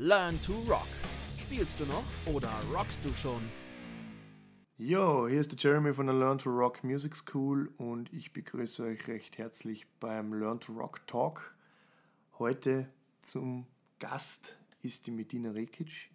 [0.00, 0.86] Learn to Rock.
[1.40, 3.42] Spielst du noch oder rockst du schon?
[4.76, 8.84] Jo, hier ist der Jeremy von der Learn to Rock Music School und ich begrüße
[8.84, 11.52] euch recht herzlich beim Learn to Rock Talk.
[12.38, 12.88] Heute
[13.22, 13.66] zum
[13.98, 16.12] Gast ist die Medina Rekic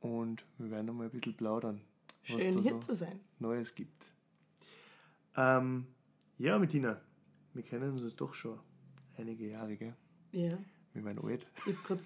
[0.00, 1.80] und wir werden noch mal ein bisschen plaudern,
[2.28, 3.20] was Schön da hier so zu sein.
[3.38, 4.04] Neues gibt.
[5.34, 5.86] Ähm,
[6.36, 7.00] ja, Medina,
[7.54, 8.58] wir kennen uns doch schon
[9.16, 9.96] einige Jahre, gell?
[10.32, 10.58] Ja.
[10.92, 11.46] Wir waren alt.
[11.56, 12.02] Ich habe gerade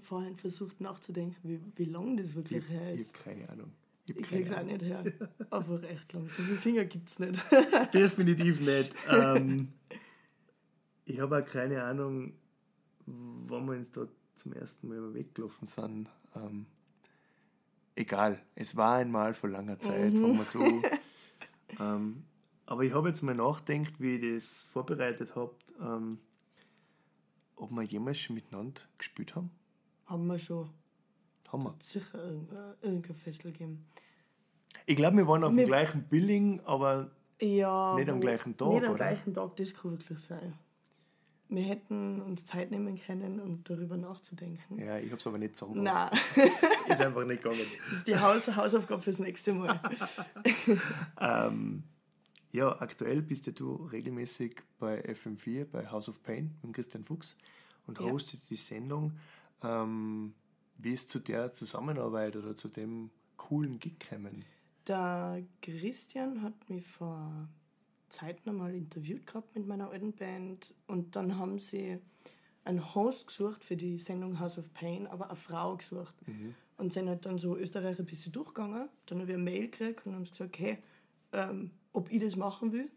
[0.00, 3.14] vorhin versucht nachzudenken, wie, wie lang das wirklich ich, her ist.
[3.14, 3.72] Ich habe keine Ahnung.
[4.06, 5.04] Ich, ich krieg's auch nicht her.
[5.50, 6.28] Einfach echt lang.
[6.28, 7.38] So viele Finger gibt's nicht.
[7.94, 8.92] Definitiv nicht.
[9.08, 9.72] Ähm,
[11.04, 12.32] ich habe auch keine Ahnung,
[13.06, 16.08] wann wir uns da zum ersten Mal weggelaufen sind.
[16.36, 16.66] Ähm,
[17.96, 20.38] egal, es war einmal vor langer Zeit, mhm.
[20.38, 20.82] wir so.
[21.80, 22.24] ähm,
[22.66, 26.18] aber ich habe jetzt mal nachgedacht, wie ich das vorbereitet habe, ähm,
[27.56, 29.50] ob wir jemals schon miteinander gespielt haben.
[30.06, 30.68] Haben wir schon.
[31.48, 31.74] Haben wir.
[31.80, 32.18] Sicher
[32.80, 33.86] irgendein Festival geben.
[34.86, 38.68] Ich glaube, wir waren auf wir dem gleichen Billing, aber ja, nicht am gleichen Tag.
[38.68, 38.94] Nicht am oder?
[38.94, 40.54] gleichen Tag, das kann wirklich sein.
[41.48, 44.78] Wir hätten uns Zeit nehmen können, um darüber nachzudenken.
[44.78, 45.82] Ja, ich habe es aber nicht zusammen.
[45.82, 46.10] Nein.
[46.88, 47.60] ist einfach nicht gegangen.
[47.90, 49.78] Das ist die Haus Hausaufgabe fürs nächste Mal.
[51.20, 51.82] ähm,
[52.52, 57.36] ja, aktuell bist ja du regelmäßig bei FM4, bei House of Pain mit Christian Fuchs
[57.86, 58.10] und ja.
[58.10, 59.18] hostest die Sendung.
[59.62, 60.34] Ähm,
[60.78, 64.44] wie ist zu der Zusammenarbeit oder zu dem coolen Gig gekommen?
[64.86, 67.48] Der Christian hat mich vor
[68.08, 71.98] Zeit nochmal interviewt gehabt mit meiner alten Band und dann haben sie
[72.64, 76.14] einen Host gesucht für die Sendung House of Pain, aber eine Frau gesucht.
[76.26, 76.54] Mhm.
[76.76, 78.88] Und sind halt dann so Österreich ein bisschen durchgegangen.
[79.06, 80.78] Dann habe ich eine Mail gekriegt und haben gesagt, hey,
[81.32, 82.90] ähm, ob ich das machen will.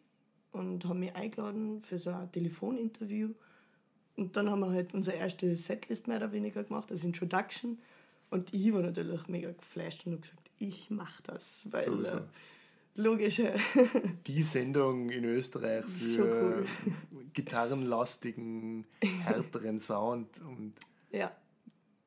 [0.51, 3.33] Und haben mich eingeladen für so ein Telefoninterview.
[4.17, 7.79] Und dann haben wir halt unsere erste Setlist mehr oder weniger gemacht, als Introduction.
[8.29, 11.67] Und ich war natürlich mega geflasht und habe gesagt, ich mache das.
[11.69, 12.17] Weil, Sowieso.
[12.17, 12.21] Äh,
[12.95, 13.41] logisch.
[14.27, 16.65] Die Sendung in Österreich für so cool.
[17.33, 20.41] gitarrenlastigen, härteren Sound.
[20.41, 20.73] Und
[21.11, 21.31] ja.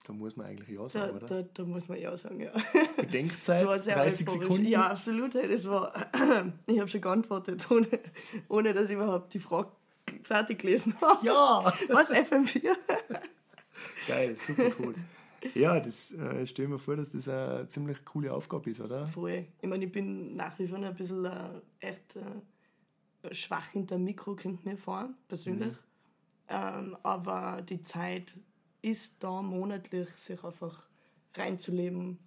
[0.06, 1.43] Da muss man eigentlich ja sagen, da, oder?
[1.43, 2.53] Da, da, muss man ja sagen, ja.
[2.97, 4.65] Bedenkzeit, 30 Sekunden?
[4.65, 5.34] Ja, absolut.
[5.34, 5.93] Das war,
[6.66, 7.87] ich habe schon geantwortet, ohne,
[8.49, 9.71] ohne dass ich überhaupt die Frage
[10.23, 11.19] fertig gelesen habe.
[11.27, 11.73] Ja!
[11.89, 12.77] Was, FM4?
[14.07, 14.95] Geil, super cool.
[15.55, 19.07] Ja, das äh, stell mir vor, dass das eine ziemlich coole Aufgabe ist, oder?
[19.07, 19.47] Voll.
[19.61, 24.05] Ich meine, ich bin nach wie vor ein bisschen äh, echt äh, schwach hinter dem
[24.05, 25.73] Mikro, kommt mir vor, persönlich.
[25.73, 25.79] Mhm.
[26.49, 28.35] Ähm, aber die Zeit
[28.83, 30.83] ist da monatlich, sich einfach
[31.35, 32.19] reinzuleben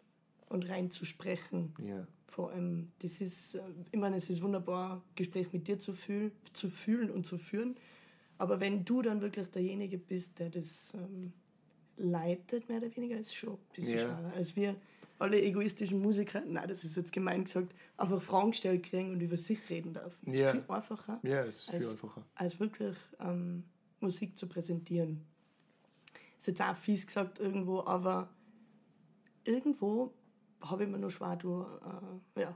[0.50, 1.74] und reinzusprechen.
[1.84, 2.08] Ja.
[2.32, 3.62] Vor allem, das ist, äh,
[3.92, 7.76] ich meine, es ist wunderbar, Gespräch mit dir zu, fühl, zu fühlen und zu führen.
[8.38, 11.34] Aber wenn du dann wirklich derjenige bist, der das ähm,
[11.98, 14.00] leitet, mehr oder weniger, ist schon ein bisschen ja.
[14.00, 14.34] schwerer.
[14.34, 14.76] Als wir
[15.20, 19.36] alle egoistischen Musiker, nein, das ist jetzt gemein gesagt, einfach Fragen gestellt kriegen und über
[19.36, 20.18] sich reden darf.
[20.22, 20.46] Das ja.
[20.46, 21.20] ist viel einfacher.
[21.24, 22.26] Ja, ist viel als, einfacher.
[22.36, 23.66] Als wirklich ähm,
[24.00, 25.22] Musik zu präsentieren.
[26.40, 28.30] Ist jetzt auch fies gesagt irgendwo, aber
[29.44, 30.14] irgendwo
[30.62, 31.68] habe ich mir nur schwer durch,
[32.36, 32.56] äh, ja.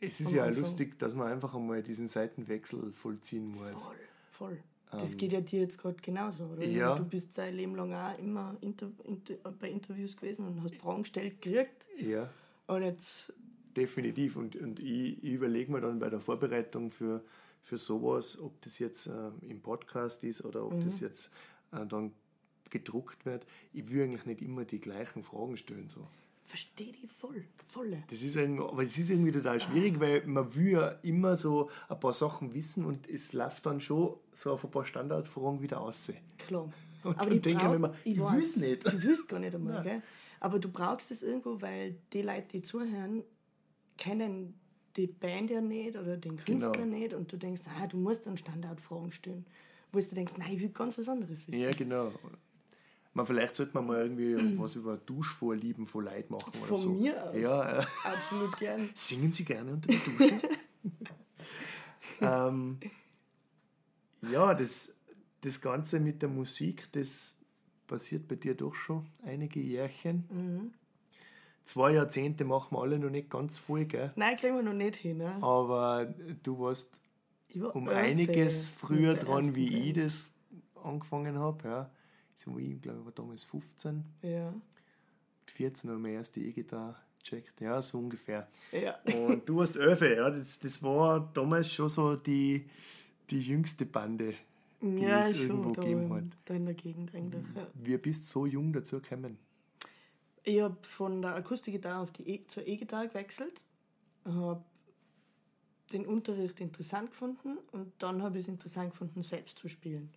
[0.00, 0.60] Es ist ja Anfang.
[0.60, 3.86] lustig, dass man einfach einmal diesen Seitenwechsel vollziehen muss.
[3.86, 3.96] Voll,
[4.30, 4.62] voll.
[4.90, 6.64] Das ähm, geht ja dir jetzt gerade genauso, oder?
[6.64, 6.94] Ja.
[6.94, 11.02] Du bist dein Leben lang auch immer inter, inter, bei Interviews gewesen und hast Fragen
[11.02, 11.88] gestellt gekriegt.
[11.98, 12.30] Ja.
[12.66, 13.32] Und jetzt.
[13.76, 14.36] Definitiv.
[14.36, 17.22] Und, und ich, ich überlege mir dann bei der Vorbereitung für,
[17.62, 20.84] für sowas, ob das jetzt äh, im Podcast ist oder ob mhm.
[20.84, 21.30] das jetzt
[21.72, 22.12] äh, dann
[22.70, 23.46] gedruckt wird.
[23.72, 25.88] Ich will eigentlich nicht immer die gleichen Fragen stellen.
[25.88, 26.06] So
[26.46, 28.02] verstehe die voll, voll.
[28.08, 31.98] Das ist aber es ist irgendwie total schwierig, weil man will ja immer so ein
[31.98, 36.12] paar Sachen wissen und es läuft dann schon so auf ein paar Standardfragen wieder aus.
[36.38, 36.72] Klar.
[37.02, 38.86] Und aber dann denke ich mir immer, ich, ich will es nicht.
[38.86, 40.02] Du willst gar nicht einmal, gell?
[40.40, 43.24] Aber du brauchst es irgendwo, weil die Leute, die zuhören,
[43.96, 44.54] kennen
[44.96, 46.96] die Band ja nicht oder den Künstler genau.
[46.96, 49.46] nicht und du denkst, ah, du musst dann Standardfragen stellen.
[49.92, 51.60] Wo du denkst, nein, ich will ganz was anderes wissen.
[51.60, 52.12] Ja, genau.
[53.16, 56.90] Man, vielleicht sollte man mal irgendwie was über Duschvorlieben von Leid machen oder von so.
[56.90, 57.34] Mir aus?
[57.34, 58.90] Ja, äh, absolut gern.
[58.94, 60.40] Singen Sie gerne unter der Dusche?
[62.20, 62.78] ähm,
[64.30, 64.94] ja, das,
[65.40, 67.38] das Ganze mit der Musik, das
[67.86, 70.26] passiert bei dir doch schon einige Jährchen.
[70.30, 70.74] Mhm.
[71.64, 74.12] Zwei Jahrzehnte machen wir alle noch nicht ganz voll, gell?
[74.16, 75.16] Nein, kriegen wir noch nicht hin.
[75.16, 75.38] Ne?
[75.40, 77.00] Aber du warst
[77.54, 79.86] war um einiges früher dran, wie Band.
[79.86, 80.34] ich das
[80.84, 81.66] angefangen habe.
[81.66, 81.90] Ja
[82.36, 84.04] so ich glaube, ich war damals 15.
[84.22, 84.50] Ja.
[84.50, 87.60] Mit 14 habe ich meine erste E-Gitarre gecheckt.
[87.60, 88.46] Ja, so ungefähr.
[88.72, 88.98] Ja.
[89.26, 90.30] Und du warst 11, ja.
[90.30, 92.68] Das, das war damals schon so die,
[93.30, 94.34] die jüngste Bande,
[94.80, 96.24] die ja, es schon, irgendwo da gegeben hat.
[96.44, 97.66] Da in der Gegend eigentlich, ja.
[97.74, 99.38] Wir bist so jung dazu gekommen.
[100.44, 103.64] Ich habe von der Akustikgitarre auf die e zur E-Gitarre gewechselt,
[104.24, 104.62] habe
[105.92, 110.10] den Unterricht interessant gefunden und dann habe ich es interessant gefunden, selbst zu spielen.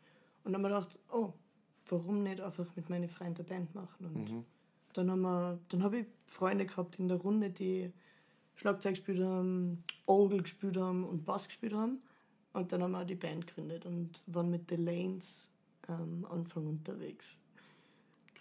[0.44, 1.34] Und dann habe ich gedacht, oh,
[1.92, 4.06] warum nicht einfach mit meinen Freunden Band machen?
[4.06, 4.46] Und Mhm.
[4.94, 7.92] dann haben wir, dann habe ich Freunde gehabt in der Runde, die
[8.56, 12.00] Schlagzeug gespielt haben, Orgel gespielt haben und Bass gespielt haben.
[12.54, 15.50] Und dann haben wir auch die Band gegründet und waren mit The Lanes
[15.88, 17.40] am Anfang unterwegs.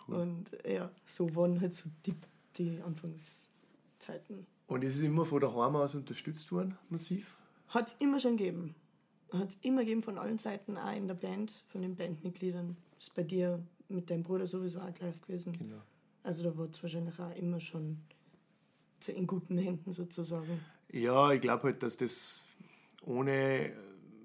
[0.07, 0.17] Cool.
[0.17, 2.15] Und ja, so waren halt so die,
[2.57, 4.47] die Anfangszeiten.
[4.67, 7.37] Und ist es immer von daheim aus unterstützt worden, massiv?
[7.69, 8.75] Hat es immer schon gegeben.
[9.33, 12.77] Hat es immer gegeben von allen Seiten, auch in der Band, von den Bandmitgliedern.
[12.99, 15.53] Ist bei dir mit deinem Bruder sowieso auch gleich gewesen.
[15.53, 15.81] Genau.
[16.23, 17.99] Also da war es wahrscheinlich auch immer schon
[19.07, 20.61] in guten Händen sozusagen.
[20.91, 22.45] Ja, ich glaube halt, dass das
[23.05, 23.73] ohne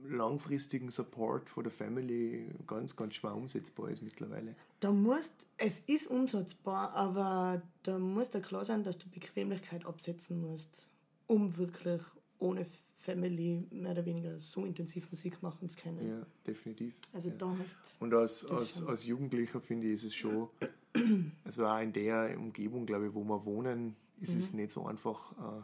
[0.05, 4.55] langfristigen Support von der Family ganz, ganz schwer umsetzbar ist mittlerweile.
[4.79, 10.41] Da musst, es ist umsetzbar, aber da muss dir klar sein, dass du Bequemlichkeit absetzen
[10.41, 10.87] musst,
[11.27, 12.01] um wirklich
[12.39, 12.65] ohne
[13.03, 16.07] Family mehr oder weniger so intensiv Musik machen zu können.
[16.07, 16.93] Ja, definitiv.
[17.11, 17.35] Also ja.
[17.37, 20.49] da hast Und als, als, als Jugendlicher finde ich, ist es schon,
[21.43, 24.39] also auch in der Umgebung, glaube ich, wo wir wohnen, ist Mhm.
[24.39, 25.63] es nicht so einfach, äh,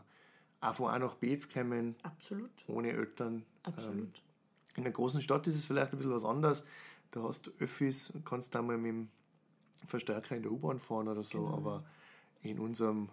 [0.62, 3.46] auch von A nach B zu kommen, absolut, ohne Eltern.
[3.64, 4.22] absolut.
[4.76, 6.66] In einer großen Stadt ist es vielleicht ein bisschen was anderes.
[7.12, 9.08] Da hast du Öffis, kannst da mal mit dem
[9.88, 11.56] Verstärker in der U-Bahn fahren oder so, Genau.
[11.56, 11.84] aber
[12.44, 13.10] in unserem,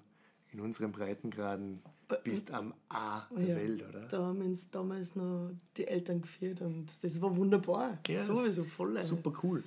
[0.53, 1.83] in unseren Breitengraden
[2.25, 4.01] bist am A der Ja, Welt, oder?
[4.07, 7.99] Da haben uns damals noch die Eltern geführt und das war wunderbar.
[8.07, 9.01] Ja, Sowieso voll.
[9.03, 9.65] Super cool.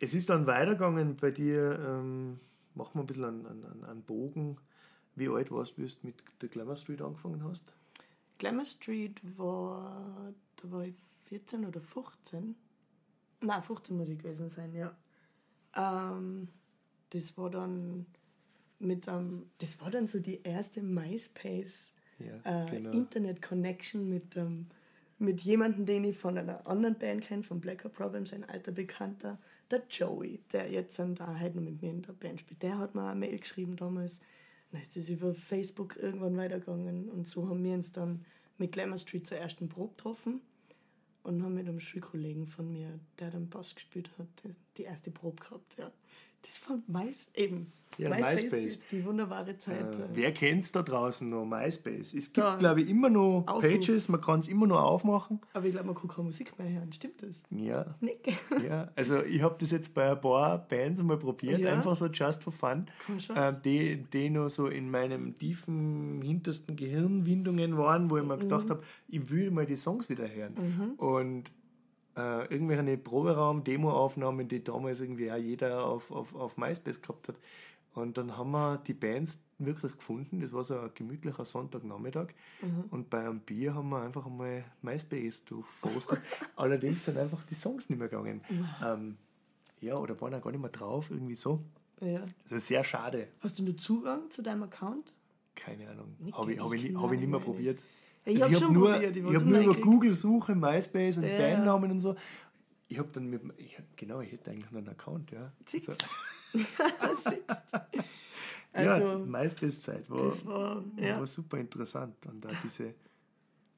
[0.00, 2.38] Es ist dann weitergegangen bei dir, ähm,
[2.74, 4.56] machen wir ein bisschen einen, einen, einen Bogen.
[5.14, 7.72] Wie alt warst du, bis du mit der Glamour Street angefangen hast?
[8.38, 10.94] Glamour Street war, da war ich
[11.26, 12.56] 14 oder 15.
[13.42, 14.92] Nein, 15 muss ich gewesen sein, ja.
[15.76, 16.48] Ähm,
[17.10, 18.06] das war dann
[18.82, 22.90] mit einem, das war dann so die erste MySpace Ja, äh, genau.
[22.90, 24.66] Internet Connection mit, ähm,
[25.18, 29.38] mit jemandem, den ich von einer anderen Band kenne, von Blacker Problems, ein alter Bekannter,
[29.70, 32.62] der Joey, der jetzt dann da halt noch mit mir in der Band spielt.
[32.62, 34.20] Der hat mir eine Mail geschrieben damals.
[34.70, 38.24] Dann ist das über Facebook irgendwann weitergegangen und so haben wir uns dann
[38.58, 40.40] mit Glamour Street zur ersten Probe getroffen
[41.22, 45.10] und haben mit einem Schulkollegen von mir, der dann Bass gespielt hat, die- die erste
[45.10, 45.76] Probe gehabt.
[45.78, 45.92] Ja.
[46.42, 47.72] Das war Mais, eben.
[47.98, 48.80] Ja, MySpace.
[48.90, 49.98] Die wunderbare Zeit.
[49.98, 51.44] Äh, wer kennt es da draußen noch?
[51.44, 52.14] MySpace.
[52.14, 53.60] Es gibt, glaube ich, immer noch Aufruf.
[53.62, 55.40] Pages, man kann es immer noch aufmachen.
[55.52, 56.90] Aber ich glaube, man kann keine Musik mehr hören.
[56.92, 57.42] Stimmt das?
[57.50, 58.32] Ja, Nick.
[58.66, 58.90] ja.
[58.96, 61.74] Also ich habe das jetzt bei ein paar Bands mal probiert, Ja.
[61.74, 62.86] einfach so just for fun.
[63.34, 68.70] Äh, die, die noch so in meinem tiefen, hintersten Gehirnwindungen waren, wo ich mir gedacht
[68.70, 70.94] habe, ich will mal die Songs wieder hören.
[70.96, 71.52] Und
[72.16, 77.36] äh, irgendwelche Proberaum, Demoaufnahmen, die damals irgendwie auch jeder auf, auf, auf MySpace gehabt hat.
[77.94, 80.40] Und dann haben wir die Bands wirklich gefunden.
[80.40, 82.28] Das war so ein gemütlicher Sonntagnachmittag.
[82.90, 86.20] Und bei einem Bier haben wir einfach einmal MySpace durchforstet.
[86.56, 88.40] Allerdings sind einfach die Songs nicht mehr gegangen.
[88.82, 89.18] Ähm,
[89.80, 91.60] ja, oder waren auch gar nicht mehr drauf, irgendwie so.
[92.00, 92.24] Ja.
[92.48, 93.28] Das ist sehr schade.
[93.40, 95.12] Hast du nur Zugang zu deinem Account?
[95.54, 96.16] Keine Ahnung.
[96.32, 97.78] Habe ich, hab ich, hab ich nicht mehr probiert.
[98.24, 99.74] Ja, ich Also hab hab nur, probiert, ich Ich habe nur über.
[99.74, 101.38] Google-Suche, MySpace und Ja.
[101.38, 102.14] Bandnamen und so.
[102.88, 105.52] Ich habe dann mit ich, genau, ich hätte eigentlich noch einen Account, ja.
[105.66, 106.04] Siehst Also,
[106.54, 107.40] Siehst.
[108.74, 111.18] ja, Also, MySpace-Zeit war, das war, ja.
[111.18, 112.14] war super interessant.
[112.26, 112.94] Und auch diese,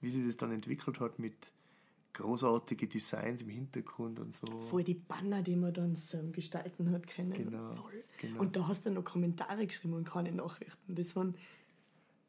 [0.00, 1.34] wie sich das dann entwickelt hat mit
[2.12, 4.46] großartigen Designs im Hintergrund und so.
[4.70, 7.32] voll die Banner, die man dann so gestalten hat können.
[7.32, 7.74] Genau,
[8.20, 8.40] genau.
[8.40, 10.94] Und da hast du noch Kommentare geschrieben und keine Nachrichten.
[10.94, 11.34] Das waren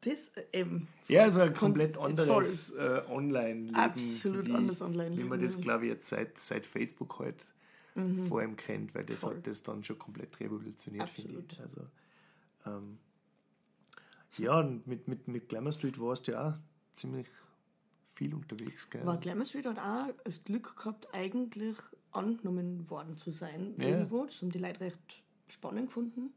[0.06, 0.88] das äh, eben.
[1.08, 3.74] Ja, also ein komplett anderes äh, Online-Leben.
[3.74, 7.46] Absolut wie, anderes Online-Leben, Wie man das, glaube ich, jetzt seit, seit Facebook halt
[8.28, 9.26] vor allem kennt, weil das Mhm.
[9.28, 9.36] Voll.
[9.36, 11.60] hat das dann schon komplett revolutioniert, finde ich.
[11.60, 11.80] Also,
[12.66, 12.98] ähm,
[14.36, 16.54] ja, und mit, mit, mit Glamour Street warst du ja auch
[16.92, 17.26] ziemlich
[18.12, 19.04] viel unterwegs, gell?
[19.06, 21.76] War Glamour Street hat auch das Glück gehabt, eigentlich
[22.12, 23.74] angenommen worden zu sein.
[23.78, 23.88] Ja.
[23.88, 24.26] Irgendwo.
[24.26, 26.34] Das haben die Leute recht spannend gefunden.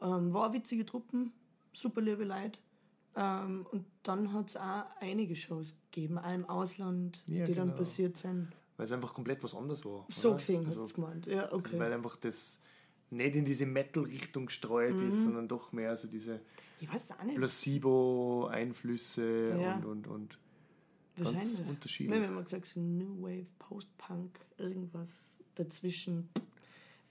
[0.00, 1.32] Ähm, war eine witzige Truppen,
[1.72, 2.58] super liebe Leute.
[3.20, 7.68] Ähm, und dann hat es auch einige Shows gegeben, auch im Ausland, Ja, die dann
[7.70, 7.78] genau.
[7.78, 8.52] passiert sind.
[8.76, 10.06] Weil es einfach komplett was anderes war.
[10.08, 10.36] So oder?
[10.38, 11.26] gesehen also, hat es gemeint.
[11.26, 11.76] Ja, okay.
[11.80, 12.60] Weil einfach das
[13.10, 15.08] nicht in diese Metal-Richtung gestreut Mhm.
[15.08, 16.40] ist, sondern doch mehr so diese.
[17.34, 19.74] Placebo-Einflüsse Ja.
[19.78, 20.38] und, und, und
[21.20, 22.16] ganz unterschiedlich.
[22.20, 26.28] Haben immer gesagt, so New Wave, Post-Punk, irgendwas dazwischen.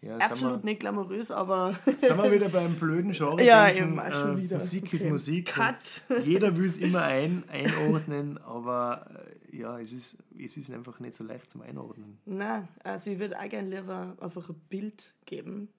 [0.01, 3.43] Ja, sind wir- Absolut nicht glamourös, aber Sind wir wieder beim blöden Genre?
[3.43, 4.57] Ja, eben, auch schon äh, wieder.
[4.57, 5.11] Musik ist Okay.
[5.11, 5.45] Musik.
[5.47, 6.01] Cut.
[6.23, 9.07] Jeder will es immer ein, einordnen, aber
[9.51, 12.19] äh, ja, es ist, es ist einfach nicht so leicht zum Einordnen.
[12.25, 15.69] Nein, also ich würde auch gerne lieber einfach ein Bild geben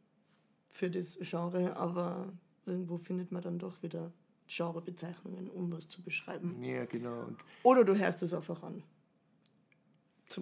[0.69, 2.33] für das Genre, aber
[2.67, 4.13] irgendwo findet man dann doch wieder
[4.49, 6.63] Genrebezeichnungen, um was zu beschreiben.
[6.63, 7.27] Ja, genau.
[7.63, 8.83] Oder du hörst es einfach an.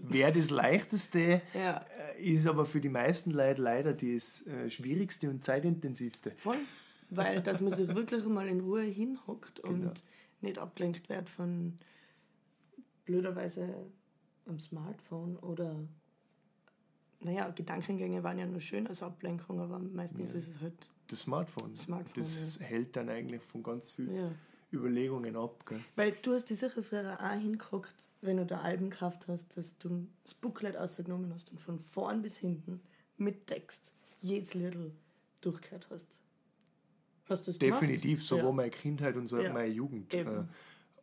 [0.04, 1.84] Wäre das Leichteste, Ja.
[2.18, 6.32] äh, ist aber für die meisten Leute leider das äh, Schwierigste und Zeitintensivste.
[6.38, 6.58] Voll.
[7.10, 9.92] Weil, dass man sich wirklich mal in Ruhe hinhockt und Genau.
[10.40, 11.74] nicht abgelenkt wird von
[13.04, 13.86] blöderweise
[14.46, 15.76] am Smartphone oder
[17.20, 20.74] naja, Gedankengänge waren ja nur schön als Ablenkung, aber meistens ist es halt,
[21.08, 21.76] Das Smartphone.
[21.76, 24.32] Smartphone, das hält dann eigentlich von ganz vielen ja.
[24.72, 25.64] Überlegungen ab.
[25.66, 25.80] Gell?
[25.94, 29.76] Weil du hast dir sicher früher auch hingeguckt, wenn du da Alben gekauft hast, dass
[29.78, 32.80] du das Booklet ausgenommen hast und von vorn bis hinten
[33.16, 34.92] mit Text jedes Liedl
[35.40, 36.18] durchgehört hast.
[37.28, 38.46] Hast du das Definitiv, so gemacht?
[38.46, 39.52] war meine Kindheit und so Ja.
[39.52, 40.12] meine Jugend.
[40.14, 40.44] Äh,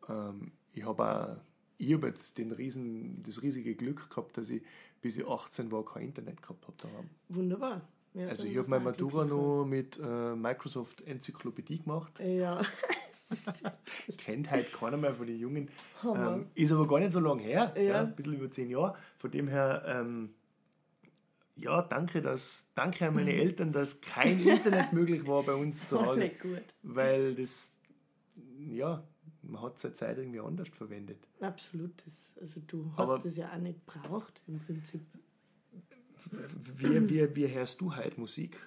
[0.09, 1.41] ähm, ich habe auch
[1.77, 4.61] ich hab jetzt den riesen, das riesige Glück gehabt, dass ich
[5.01, 7.09] bis ich 18 war kein Internet gehabt habe daheim.
[7.27, 7.81] Wunderbar.
[8.13, 12.19] Ja, Also ich habe meine Matura noch mit äh, Microsoft Enzyklopädie gemacht.
[12.19, 12.61] Ja.
[14.17, 15.69] Kennt halt keiner mehr von den Jungen.
[16.01, 16.35] Hammer.
[16.35, 17.81] Ähm, ist aber gar nicht so lange her, Ja.
[17.81, 18.01] ja.
[18.01, 18.95] ein bisschen über zehn Jahre.
[19.17, 20.33] Von dem her, ähm,
[21.55, 26.03] ja, danke, dass, danke an meine Eltern, dass kein Internet möglich war bei uns zu
[26.05, 26.21] Hause.
[26.21, 26.63] Nicht gut.
[26.83, 27.79] Weil das,
[28.59, 29.03] ja,
[29.41, 31.17] man hat seine Zeit irgendwie anders verwendet.
[31.39, 31.91] Absolut.
[32.05, 35.01] Das, also du hast Aber- das ja auch nicht braucht im Prinzip.
[36.77, 38.57] Wie, wie, wie hörst du heute Musik?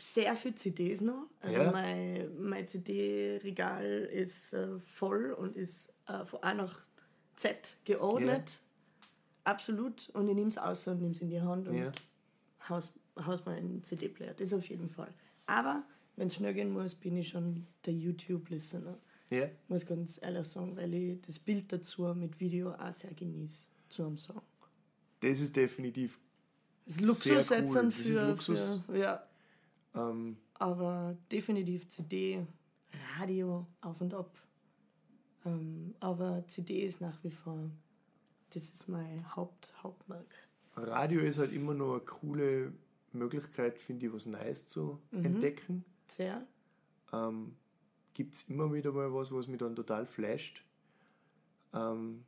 [0.00, 1.26] Sehr viel CDs noch.
[1.40, 1.70] Also Ja.
[1.72, 6.86] mein, mein CD-Regal ist äh, voll und ist äh, von A nach
[7.36, 8.60] Z geordnet.
[9.44, 10.08] Absolut.
[10.14, 11.92] Und ich nehme es aus und nehme es in die Hand und Ja.
[12.68, 12.92] haus,
[13.26, 14.34] haus mal einen CD-Player.
[14.34, 15.12] Das auf jeden Fall.
[15.46, 15.82] Aber
[16.16, 18.96] wenn es schnell gehen muss, bin ich schon der YouTube-Listener.
[19.30, 19.46] Ja.
[19.68, 24.04] Muss ganz ehrlich sagen, weil ich das Bild dazu mit Video auch sehr genieße zu
[24.04, 24.42] einem Song.
[25.20, 26.18] Das ist definitiv,
[26.86, 27.36] Das Sehr Luxus cool.
[27.58, 28.80] jetzt an Das ist für, Luxus.
[28.86, 29.26] für ja,
[29.94, 32.46] ähm, aber definitiv CD,
[33.18, 34.30] Radio auf und ab.
[35.44, 37.70] Ähm, aber CD ist nach wie vor,
[38.50, 40.26] das ist mein Haupt, Hauptmerk.
[40.76, 42.72] Radio ist halt immer noch eine coole
[43.12, 45.84] Möglichkeit, finde ich, was Neues zu entdecken.
[46.06, 46.46] Sehr.
[47.12, 47.56] Ähm,
[48.14, 50.64] Gibt es immer wieder mal was, was mich dann total flasht.
[51.72, 52.24] Ähm,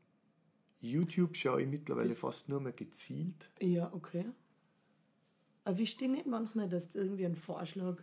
[0.81, 3.50] YouTube schaue ich mittlerweile fast nur mehr gezielt.
[3.61, 4.25] Ja, okay.
[5.64, 7.97] Aber wie steht nicht manchmal, dass du irgendwie ein Vorschlag,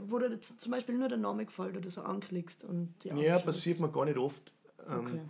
[0.00, 3.38] wo dir jetzt zum Beispiel nur der Name gefällt oder so anklickst und die Ja,
[3.38, 4.52] passiert mir gar nicht oft.
[4.88, 5.20] Ähm, Okay.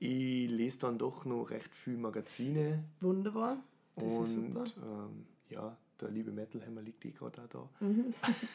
[0.00, 3.62] Ich lese dann doch noch recht viel Magazine Wunderbar.
[3.96, 4.64] Das ist und super.
[4.82, 7.68] ähm, ja, der liebe Metalhammer liegt eh gerade auch da.
[7.80, 8.12] Mhm.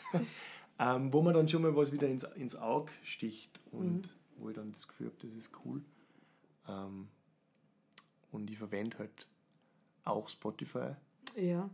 [0.80, 4.10] ähm, wo man dann schon mal was wieder ins, ins Auge sticht und Mhm.
[4.38, 5.82] wo ich dann das Gefühl habe, das ist cool.
[6.68, 7.08] Ähm,
[8.32, 9.28] und ich verwende halt
[10.04, 10.92] auch Spotify,
[11.40, 11.70] Ja.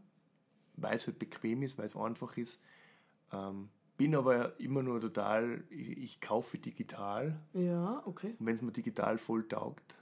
[0.78, 2.62] weil es halt bequem ist, weil es einfach ist.
[3.32, 8.36] Ähm, bin aber immer nur total, ich, ich kaufe digital Ja, okay.
[8.38, 9.96] und wenn es mir digital voll taugt,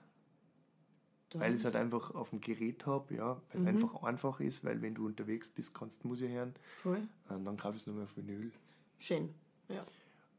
[1.29, 4.39] Dann, weil ich es halt einfach auf dem Gerät habe, ja, weil es einfach einfach
[4.39, 7.07] ist, weil wenn du unterwegs bist, kannst du Musik hören, voll.
[7.29, 8.51] und dann kaufe ich es nur mehr auf Vinyl.
[8.97, 9.29] Schön.
[9.69, 9.83] Ja.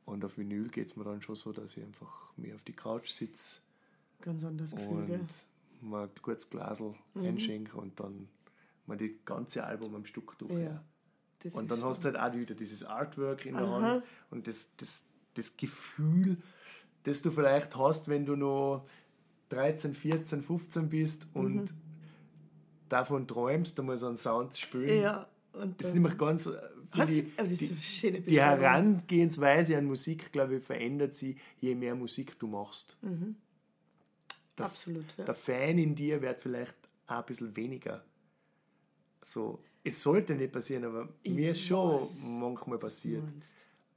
[0.05, 2.75] Und auf Vinyl geht es mir dann schon so, dass ich einfach mir auf die
[2.75, 3.61] Couch sitze
[4.21, 5.21] Ganz anderes Gefühl, gell?
[5.21, 5.47] und
[5.81, 8.29] mal ein gutes Glasl einschenke und dann
[8.87, 10.63] mal die ganze Album am Stück durch.
[10.63, 10.83] Ja.
[11.41, 13.81] Das Und dann hast du halt auch wieder dieses Artwork in der Aha.
[13.83, 16.39] Hand und das, das, das Gefühl,
[17.03, 18.87] das du vielleicht hast, wenn du noch
[19.51, 21.65] 13, 14, 15 bist und Mhm.
[22.89, 25.03] davon träumst, einmal so einen Sound zu spielen.
[25.03, 25.29] Ja.
[25.79, 26.51] Das ist nämlich ganz,
[26.97, 28.25] das die, die Beschreibung.
[28.33, 32.97] Herangehensweise an Musik, glaube ich, verändert sie, je mehr Musik du machst.
[33.03, 33.37] Der, Mhm.
[34.57, 35.25] Absolut, ja.
[35.25, 36.77] der Fan in dir wird vielleicht
[37.07, 38.05] auch ein bisschen weniger.
[39.25, 42.23] So, es sollte nicht passieren, aber Ich mir ist schon weiß.
[42.25, 43.25] manchmal passiert,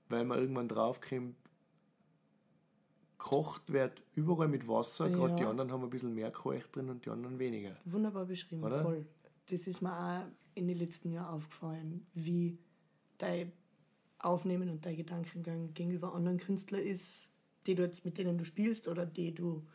[0.10, 1.36] weil man irgendwann draufkommt,
[3.18, 5.36] kocht wird überall mit Wasser, gerade Ja.
[5.38, 7.76] die anderen haben ein bisschen mehr Keuch drin und die anderen weniger.
[7.86, 8.82] Wunderbar beschrieben, Oder?
[8.82, 9.06] voll.
[9.50, 12.58] Das ist mir auch in den letzten Jahren aufgefallen, wie
[13.18, 13.52] dein
[14.20, 17.30] Aufnehmen und dein Gedankengang gegenüber anderen Künstlern ist,
[17.66, 19.66] die du jetzt, mit denen du spielst oder die du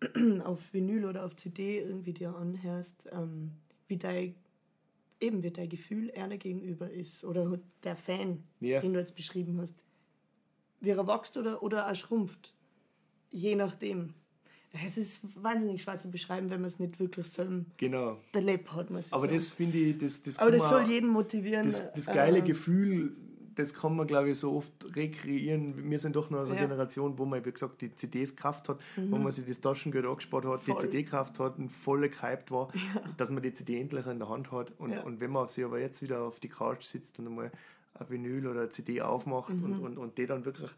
[0.44, 3.52] auf Vinyl oder auf CD irgendwie dir anhörst, ähm,
[3.88, 4.34] wie dein
[5.20, 8.80] eben wie dein Gefühl er gegenüber ist oder der Fan, Ja.
[8.80, 9.74] den du jetzt beschrieben hast,
[10.80, 12.54] wie er wächst oder, oder auch schrumpft.
[13.30, 14.14] Je nachdem.
[14.84, 17.44] Es ist wahnsinnig schwer zu beschreiben, wenn man es nicht wirklich so
[17.76, 18.18] Genau.
[18.32, 18.88] erlebt hat.
[18.90, 19.34] Muss Aber sagen.
[19.34, 21.66] das finde ich, das, das Aber das soll jeden motivieren.
[21.66, 23.16] das, das geile äh, Gefühl,
[23.60, 25.90] das kann man, glaube ich, so oft rekreieren.
[25.90, 26.66] Wir sind doch noch so eine Ja.
[26.68, 29.22] Generation, wo man, wie gesagt, die CDs gekauft hat, wo Mhm.
[29.24, 30.74] man sich das Taschengeld angespart hat, Voll.
[30.74, 32.68] die CD gekauft hat und voll gehypt war,
[33.16, 34.72] dass man die CD endlich in der Hand hat.
[34.78, 35.02] Und, Ja.
[35.02, 37.50] und wenn man sich aber jetzt wieder auf die Couch sitzt und einmal
[37.94, 39.64] ein Vinyl oder eine CD aufmacht Mhm.
[39.64, 40.70] und, und, und die dann wirklich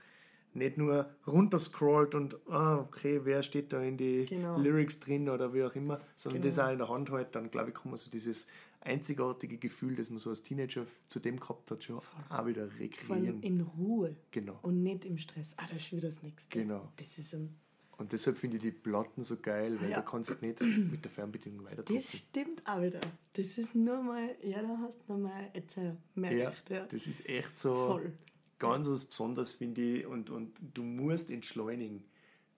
[0.54, 4.58] nicht nur runterscrollt und, ah, okay, wer steht da in die Genau.
[4.58, 6.54] Lyrics drin oder wie auch immer, sondern Genau.
[6.54, 8.46] das auch in der Hand hält, dann glaube ich, kann man so dieses
[8.84, 12.72] einzigartige Gefühl, das man so als Teenager zu dem gehabt hat, schon auch wieder Vor
[12.76, 13.42] allem rekreieren.
[13.42, 14.58] in Ruhe Genau.
[14.62, 15.54] und nicht im Stress.
[15.56, 16.58] Ah, da ist wieder das nächste.
[16.58, 16.92] Genau.
[16.96, 17.54] Das ist ein,
[17.98, 19.96] Und deshalb finde ich die Platten so geil, weil Ja.
[19.96, 23.00] da kannst du nicht mit der Fernbedienung weiter das stimmt auch wieder.
[23.34, 26.84] Das ist nur mal, ja, da hast du nochmal jetzt äh, mehr Ja, recht, ja.
[26.86, 28.12] das ist echt so Voll.
[28.58, 30.06] ganz was Besonderes, finde ich.
[30.06, 32.02] Und, und du musst entschleunigen.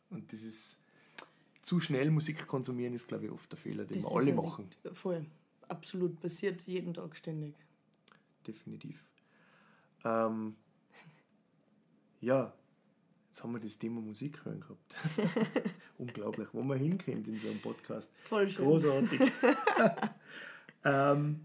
[0.08, 0.80] Und das ist
[1.60, 4.68] zu schnell Musik konsumieren, ist, glaube ich, oft der Fehler, den Das wir alle machen.
[4.92, 5.26] Voll.
[5.68, 6.21] Absolut.
[6.21, 7.54] Passiert jeden Tag ständig.
[8.47, 9.02] Definitiv.
[10.04, 10.54] Ähm,
[12.21, 12.52] ja,
[13.28, 14.94] jetzt haben wir das Thema Musik hören gehabt.
[15.99, 18.12] Unglaublich, wo man hinkommt in so einem Podcast.
[18.25, 18.64] Voll schön.
[18.64, 19.21] Großartig.
[20.85, 21.40] ähm,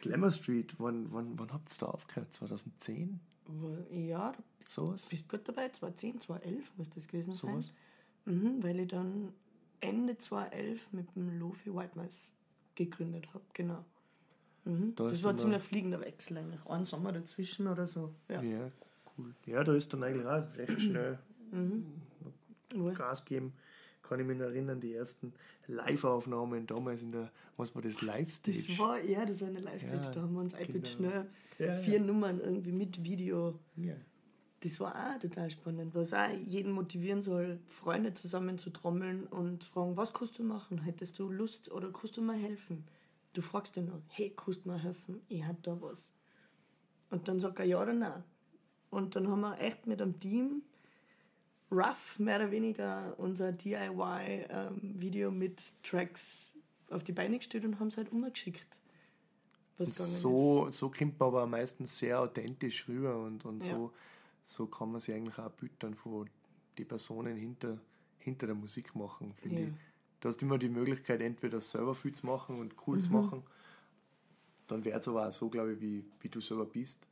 [0.00, 2.32] Glamour Street, wann, wann, wann habt ihr da aufgehört?
[2.32, 3.20] 2010?
[3.46, 5.06] Wo- Ja, du Sowas?
[5.08, 5.68] bist gut dabei.
[5.68, 7.52] 2010, 2011 muss das gewesen sein.
[7.62, 7.72] Sowas?
[8.24, 9.32] Mhm, weil ich dann
[9.80, 12.32] Ende 2011 mit dem Lofi White Mice
[12.74, 13.44] gegründet habe.
[13.52, 13.84] Genau.
[14.64, 14.94] Mhm.
[14.94, 16.64] Da Das war ziemlich fliegender Wechsel eigentlich.
[16.66, 18.14] Ein Sommer dazwischen oder so.
[18.28, 18.42] Ja.
[18.42, 18.70] Ja.
[19.18, 19.34] cool.
[19.46, 21.18] Ja, da ist dann eigentlich auch recht schnell
[22.74, 22.94] Wohl.
[22.94, 23.52] Gas geben.
[24.02, 25.32] Kann ich mich noch erinnern, die ersten
[25.68, 28.64] Live-Aufnahmen damals in der, was war das, Live-Stage?
[28.68, 30.02] Das war, ja, das war eine Live-Stage.
[30.02, 30.86] Ja, da haben wir uns iPad genau.
[30.86, 31.26] schnell
[31.58, 32.04] Ja, vier ja.
[32.04, 33.58] Nummern irgendwie mit Video.
[34.62, 39.64] Das war auch total spannend, was auch jeden motivieren soll, Freunde zusammen zu trommeln und
[39.64, 40.78] fragen, was kannst du machen?
[40.78, 42.84] Hättest du Lust oder kannst du mir helfen?
[43.32, 45.20] Du fragst ihn nur, hey, kannst du mir helfen?
[45.28, 46.12] Ich hab da was.
[47.10, 48.22] Und dann sagt er ja oder nein.
[48.90, 50.62] Und dann haben wir echt mit einem Team
[51.72, 56.54] rough, mehr oder weniger, unser DIY-Video mit Tracks
[56.90, 58.78] auf die Beine gestellt und haben es halt umgeschickt.
[59.78, 60.20] Gegangen ist.
[60.20, 63.74] So, so kommt man aber meistens sehr authentisch rüber und, und Ja.
[63.74, 63.92] so,
[64.42, 66.28] so kann man sich eigentlich auch dann von
[66.78, 67.78] die Personen hinter,
[68.18, 69.68] hinter der Musik machen, finde Ja.
[69.68, 69.74] ich.
[70.20, 73.02] Du hast immer die Möglichkeit, entweder selber viel zu machen und cool Mhm.
[73.02, 73.42] zu machen,
[74.68, 77.06] dann wird es aber auch so, glaube ich, wie, wie du selber bist.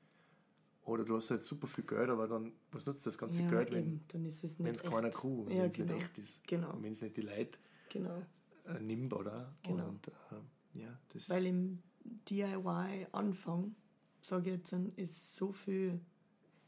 [0.84, 3.70] Oder du hast halt super viel Geld, aber dann, was nutzt das ganze ja, Geld,
[3.72, 5.10] wenn es wenn es keiner.
[5.10, 5.92] Crew, Ja, wenn es genau.
[5.94, 6.46] nicht echt ist.
[6.48, 6.74] Genau.
[6.80, 7.58] Wenn es nicht die Leute
[7.90, 8.22] Genau.
[8.66, 9.52] äh, nimmt, oder?
[9.62, 9.88] Genau.
[9.88, 11.82] Und, äh, ja, das Weil im
[12.28, 13.74] DIY-Anfang,
[14.22, 16.00] sage ich jetzt, ist so viel,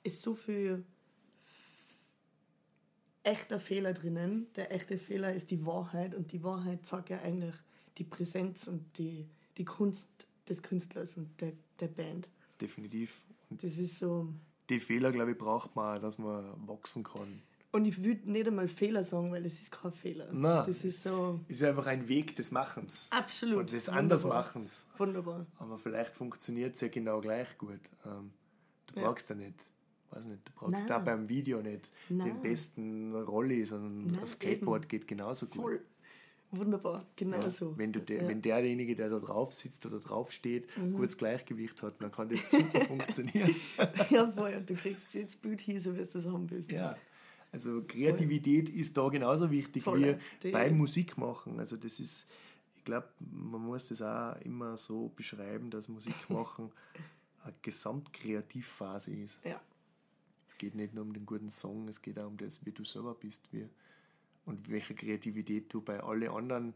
[0.02, 0.84] ist so viel
[3.22, 4.46] echter Fehler drinnen.
[4.56, 7.54] Der echte Fehler ist die Wahrheit und die Wahrheit sagt ja eigentlich
[7.98, 9.26] die Präsenz und die,
[9.58, 10.08] die Kunst
[10.48, 12.28] des Künstlers und der, der Band.
[12.60, 13.20] definitiv.
[13.50, 14.28] Und Das ist so.
[14.68, 17.42] die Fehler, glaube ich, braucht man auch, dass man wachsen kann.
[17.70, 20.30] Und ich würde nicht einmal Fehler sagen, weil es ist kein Fehler.
[20.32, 20.64] Nein.
[20.66, 21.40] Das ist so.
[21.48, 23.08] Es ist einfach ein Weg des Machens.
[23.12, 23.60] Absolut.
[23.60, 23.88] Und des.
[23.88, 24.88] Andersmachens.
[24.98, 25.46] Wunderbar.
[25.58, 27.80] Aber vielleicht funktioniert es ja genau gleich gut.
[28.04, 28.32] Ähm,
[28.88, 29.06] du Ja.
[29.08, 29.54] brauchst ja nicht,
[30.12, 30.86] weiß nicht, du brauchst Nein.
[30.86, 32.28] da beim Video nicht Nein.
[32.28, 35.62] den besten Rolli, sondern Nein, ein Skateboard geht genauso gut.
[35.62, 35.80] Voll.
[36.54, 37.06] Wunderbar.
[37.16, 37.76] Genau Ja, so.
[37.78, 38.22] wenn, du de, Ja.
[38.24, 38.28] Mhm.
[38.28, 42.50] wenn derjenige, der da drauf sitzt oder drauf steht, gutes Gleichgewicht hat, dann kann das
[42.50, 43.54] super funktionieren.
[44.10, 44.54] Ja, voll.
[44.54, 46.70] Und du kriegst jetzt Bild hin, so wie du das haben willst.
[46.70, 46.94] Ja.
[47.52, 51.58] Also Kreativität ist da genauso wichtig Voll, wie beim Musikmachen.
[51.58, 52.30] Also das ist,
[52.76, 56.70] ich glaube, man muss das auch immer so beschreiben, dass Musikmachen
[57.44, 59.40] eine Gesamtkreativphase ist.
[59.44, 59.60] Ja.
[60.48, 62.84] Es geht nicht nur um den guten Song, es geht auch um das, wie du
[62.84, 63.68] selber bist wie,
[64.44, 66.74] und welche Kreativität du bei allen anderen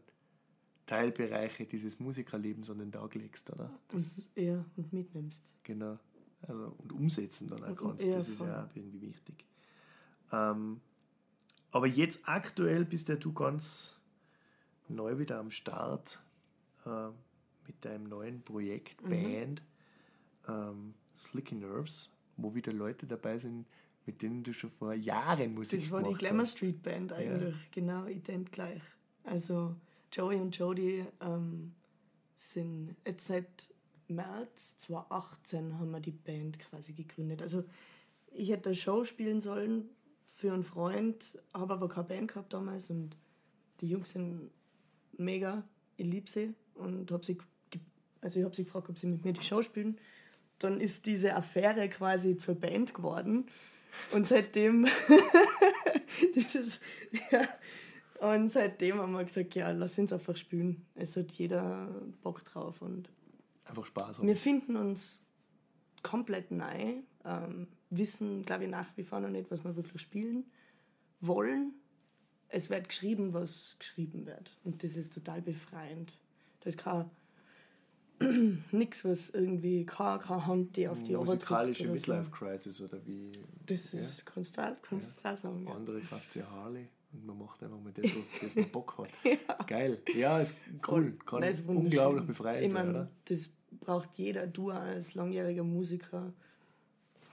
[0.85, 3.71] Teilbereiche dieses Musikerlebens an den Tag legst, oder?
[3.89, 5.43] Das, Und, ja, und mitnimmst.
[5.63, 5.99] Genau.
[6.43, 8.03] Also, und umsetzen dann auch Und- kannst.
[8.05, 8.47] ja, das ist voll.
[8.47, 9.45] ja auch irgendwie wichtig.
[10.31, 10.79] Ähm,
[11.71, 13.99] aber jetzt aktuell bist ja du ganz
[14.87, 16.19] neu wieder am Start
[16.85, 17.09] äh,
[17.67, 19.09] mit deinem neuen Projekt, Mhm.
[19.09, 19.61] Band,
[20.47, 23.65] ähm, Slicky Nerves, wo wieder Leute dabei sind,
[24.05, 26.57] mit denen du schon vor Jahren Musik Das war die gemacht Glamour hast.
[26.57, 28.81] Street Band eigentlich, genau, ident gleich.
[29.23, 29.75] Also
[30.11, 31.73] Joey und Jody ähm,
[32.37, 33.73] sind jetzt seit
[34.07, 37.41] März 2018 haben wir die Band quasi gegründet.
[37.41, 37.65] Also
[38.31, 39.89] ich hätte eine Show spielen sollen
[40.35, 43.17] für einen Freund, habe aber keine Band gehabt damals und
[43.81, 44.49] die Jungs sind
[45.17, 45.63] mega,
[45.97, 47.37] ich liebe sie und habe sie,
[48.21, 49.97] also ich habe sie gefragt, ob sie mit mir die Show spielen.
[50.59, 53.45] Dann ist diese Affäre quasi zur Band geworden
[54.11, 54.87] und seitdem
[56.35, 56.79] dieses,
[57.31, 57.47] ja,
[58.19, 60.85] und seitdem haben wir gesagt, ja, lass uns einfach spielen.
[60.95, 61.89] Es hat jeder
[62.23, 63.09] Bock drauf und
[63.65, 64.27] Einfach Spaß haben.
[64.27, 65.21] wir finden uns
[66.01, 70.45] komplett neu, ähm, wissen, glaube ich, nach wie vor noch nicht, was wir wirklich spielen
[71.19, 71.73] wollen.
[72.49, 74.57] Es wird geschrieben, was geschrieben wird.
[74.63, 76.17] Und das ist total befreiend.
[76.61, 77.09] Da ist kein
[78.71, 83.31] nichts, was irgendwie keine, keine Hand, die auf die Arbeit Musikalische Midlife Crisis oder wie.
[83.65, 84.23] Das ist, ja?
[84.25, 85.33] kannst du auch, kannst ja.
[85.33, 85.65] auch sagen.
[85.65, 85.73] Ja.
[85.73, 89.09] Andere kauft sich Harley und man macht einfach mal das, auf das man Bock hat.
[89.23, 89.65] ja.
[89.65, 90.01] Geil.
[90.15, 90.55] Ja, ist
[90.87, 91.17] cool.
[91.25, 93.11] Kann Nein, ist unglaublich befreiend ich mein, oder?
[93.25, 93.49] Das
[93.79, 94.47] braucht jeder.
[94.47, 96.33] Du als langjähriger Musiker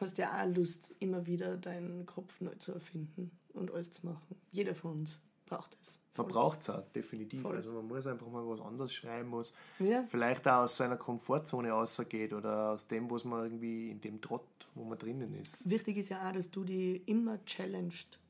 [0.00, 4.36] hast ja auch Lust, immer wieder deinen Kopf neu zu erfinden und alles zu machen.
[4.52, 5.98] Jeder von uns braucht es.
[6.16, 7.42] Man braucht es auch, definitiv.
[7.42, 7.56] Voll.
[7.56, 10.04] Also man muss einfach mal was anderes schreiben, was ja.
[10.06, 14.68] vielleicht auch aus seiner Komfortzone rausgeht oder aus dem, was man irgendwie in dem Trott,
[14.74, 15.68] wo man drinnen ist.
[15.68, 18.20] Wichtig ist ja auch, dass du die immer challenged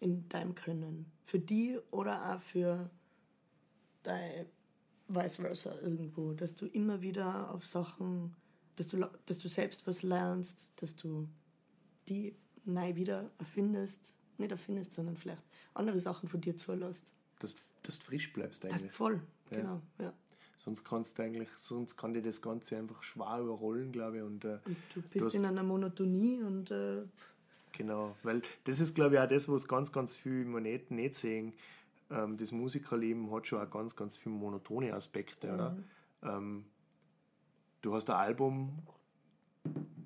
[0.00, 1.06] in deinem Können.
[1.24, 2.90] Für die oder auch für
[4.02, 4.46] dein
[5.06, 6.32] vice versa irgendwo.
[6.32, 8.34] Dass du immer wieder auf Sachen,
[8.74, 11.28] dass du, dass du selbst was lernst, dass du
[12.08, 14.14] die neu wieder erfindest.
[14.38, 15.42] Nicht erfindest, sondern vielleicht
[15.74, 18.82] andere Sachen von dir zulässt dass, dass du frisch bleibst eigentlich.
[18.82, 19.56] Das voll, ja.
[19.56, 20.12] genau, ja.
[20.58, 24.22] Sonst kannst du eigentlich, sonst kann dir das Ganze einfach schwer überrollen, glaube ich.
[24.22, 27.02] Und, äh, und du bist du in einer Monotonie und äh,
[27.72, 31.54] Genau, weil das ist, glaube ich, auch das, was ganz, ganz viele nicht, nicht sehen.
[32.10, 35.54] Ähm, das Musikerleben hat schon auch ganz, ganz viele monotone Aspekte, mhm.
[35.54, 35.76] oder?
[36.22, 36.64] Ähm,
[37.80, 38.82] du hast ein Album,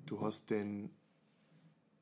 [0.05, 0.89] du hast den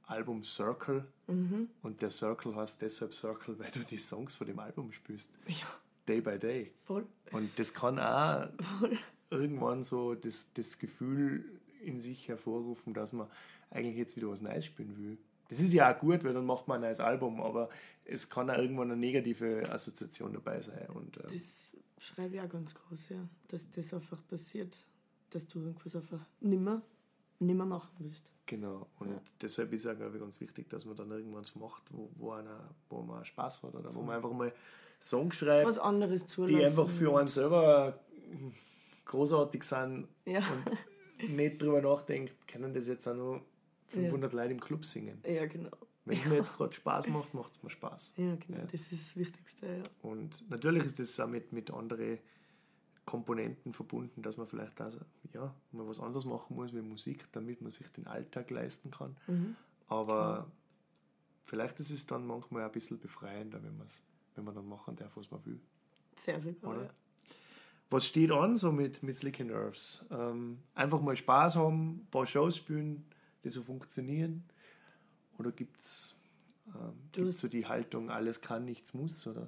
[0.06, 1.70] Album Circle mhm.
[1.82, 5.30] und der Circle heißt deshalb Circle, weil du die Songs von dem Album spielst.
[5.48, 5.68] Ja.
[6.08, 6.72] Day by Day.
[6.84, 7.06] Voll.
[7.32, 8.98] Und das kann auch Voll.
[9.30, 11.46] irgendwann so das, das Gefühl
[11.82, 13.28] in sich hervorrufen, dass man
[13.70, 15.18] eigentlich jetzt wieder was Neues spielen will.
[15.50, 17.70] Das ist ja auch gut, weil dann macht man ein neues Album, aber
[18.06, 20.88] es kann auch irgendwann eine negative Assoziation dabei sein.
[20.94, 23.28] Und, äh das schreibe ich auch ganz groß, ja.
[23.48, 24.76] Dass das einfach passiert,
[25.30, 26.82] dass du irgendwas einfach nimmer
[27.46, 28.32] nicht mehr machen willst.
[28.46, 29.22] Genau, und ja.
[29.42, 32.32] deshalb ist es glaube ich, ganz wichtig, dass man dann irgendwann was macht, wo, wo,
[32.32, 34.54] einer, wo man Spaß hat oder wo man einfach mal
[35.02, 36.58] Songs schreibt, was anderes zulassen.
[36.58, 38.00] die einfach für einen selber
[39.06, 40.42] großartig sind ja.
[41.20, 43.42] und nicht drüber nachdenkt, können das jetzt auch nur
[43.88, 44.40] 500 ja.
[44.40, 45.22] Leute im Club singen.
[45.26, 45.72] Ja, genau.
[46.06, 48.14] Wenn es mir jetzt gerade Spaß macht, macht es mir Spaß.
[48.18, 49.68] Ja, genau, das ist das Wichtigste.
[49.68, 49.84] Ja.
[50.02, 52.20] Und natürlich ist das auch mit, mit anderen
[53.06, 54.92] Komponenten verbunden, dass man vielleicht auch,
[55.34, 59.16] ja, mal was anderes machen muss mit Musik, damit man sich den Alltag leisten kann.
[59.28, 59.56] Mhm.
[59.88, 60.52] Aber genau.
[61.44, 63.80] vielleicht ist es dann manchmal ein bisschen befreiender, wenn,
[64.36, 65.60] wenn man dann machen darf, was man will.
[66.18, 66.78] Sehr, sehr gut.
[66.78, 66.90] Ja.
[67.90, 70.06] Was steht an so mit, mit Slicky Nerves?
[70.10, 73.06] Ähm, einfach mal Spaß haben, ein paar Shows spielen,
[73.44, 74.44] die so funktionieren?
[75.38, 76.16] Oder gibt es
[76.74, 79.28] ähm, so die Haltung, alles kann, nichts muss?
[79.28, 79.48] Oder?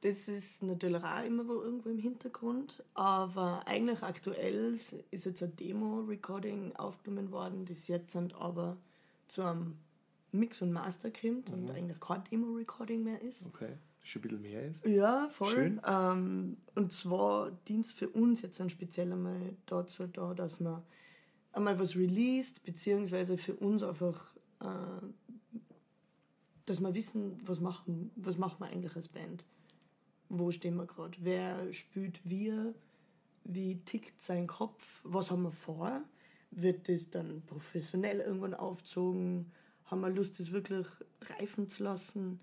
[0.00, 5.56] Das ist natürlich auch immer wo irgendwo im Hintergrund, aber eigentlich aktuell ist jetzt ein
[5.56, 8.76] Demo-Recording aufgenommen worden, das jetzt aber
[9.26, 9.76] zu einem
[10.30, 11.54] Mix und Master kommt mhm.
[11.54, 13.46] und eigentlich kein Demo-Recording mehr ist.
[13.46, 14.86] Okay, schon ein bisschen mehr ist.
[14.86, 15.52] Ja, voll.
[15.52, 15.80] Schön.
[15.84, 20.80] Ähm, und zwar dient es für uns jetzt dann speziell einmal dazu da, dass man
[21.50, 25.06] einmal was released, beziehungsweise für uns einfach, äh,
[26.66, 29.44] dass wir wissen, was machen, was machen wir eigentlich als Band
[30.28, 32.74] wo stehen wir gerade, wer spielt wir,
[33.44, 36.02] wie tickt sein Kopf, was haben wir vor,
[36.50, 39.52] wird das dann professionell irgendwann aufgezogen,
[39.86, 40.86] haben wir Lust, das wirklich
[41.38, 42.40] reifen zu lassen.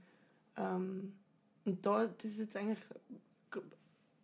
[0.58, 1.14] Ähm,
[1.64, 2.80] und da, das ist jetzt eigentlich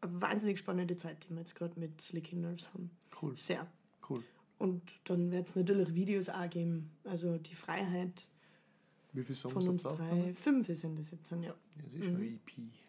[0.02, 2.92] eine wahnsinnig spannende Zeit, die wir jetzt gerade mit Slicky Nerves haben.
[3.22, 3.38] Cool.
[3.38, 3.68] Sehr.
[4.10, 4.24] Cool.
[4.58, 6.92] Und dann wird es natürlich Videos auch geben.
[7.04, 8.30] Also die Freiheit
[9.14, 10.34] Wie viele Songs von uns drei.
[10.34, 11.50] Fünf sind das jetzt dann, ja.
[11.50, 12.40] Ja, das ist schon mhm.
[12.46, 12.81] EP.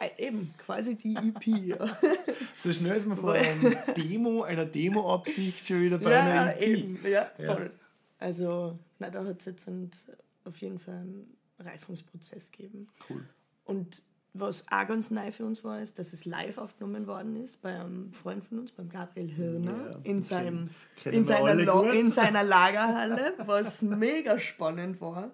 [0.00, 1.46] Äh, eben, quasi die EP.
[1.46, 1.76] Ja.
[2.58, 6.62] so schnell ist man von einer Demo, einer Demo-Absicht schon wieder bei ja, einer EP.
[6.62, 7.66] Eben, ja, voll.
[7.66, 7.70] Ja.
[8.18, 9.68] Also, na, da hat es jetzt
[10.44, 12.88] auf jeden Fall einen Reifungsprozess gegeben.
[13.10, 13.24] Cool.
[13.64, 17.60] Und was auch ganz neu für uns war, ist, dass es live aufgenommen worden ist
[17.60, 20.70] bei einem Freund von uns, beim Gabriel Hirner, ja, in, seinem,
[21.04, 25.30] in, seiner in seiner Lagerhalle, was mega spannend war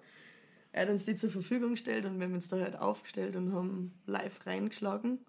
[0.77, 3.51] er hat uns die zur Verfügung gestellt und wir haben uns da halt aufgestellt und
[3.51, 5.19] haben live reingeschlagen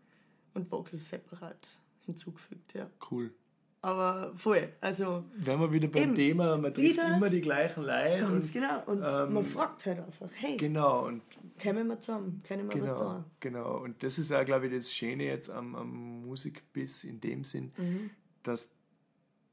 [0.52, 2.90] und Vocals separat hinzugefügt, ja.
[3.10, 3.32] Cool.
[3.80, 5.24] Aber voll, also...
[5.36, 8.20] Wenn wir wieder beim eben, Thema, man trifft immer die gleichen Leute.
[8.20, 11.22] Ganz und, genau, und ähm, man fragt halt einfach, hey, genau, und
[11.62, 13.24] kommen wir zusammen, können wir genau, was da?
[13.40, 17.44] Genau, und das ist auch, glaube ich, das Schöne jetzt am, am Musikbiss in dem
[17.44, 18.10] Sinn, mhm.
[18.42, 18.70] dass,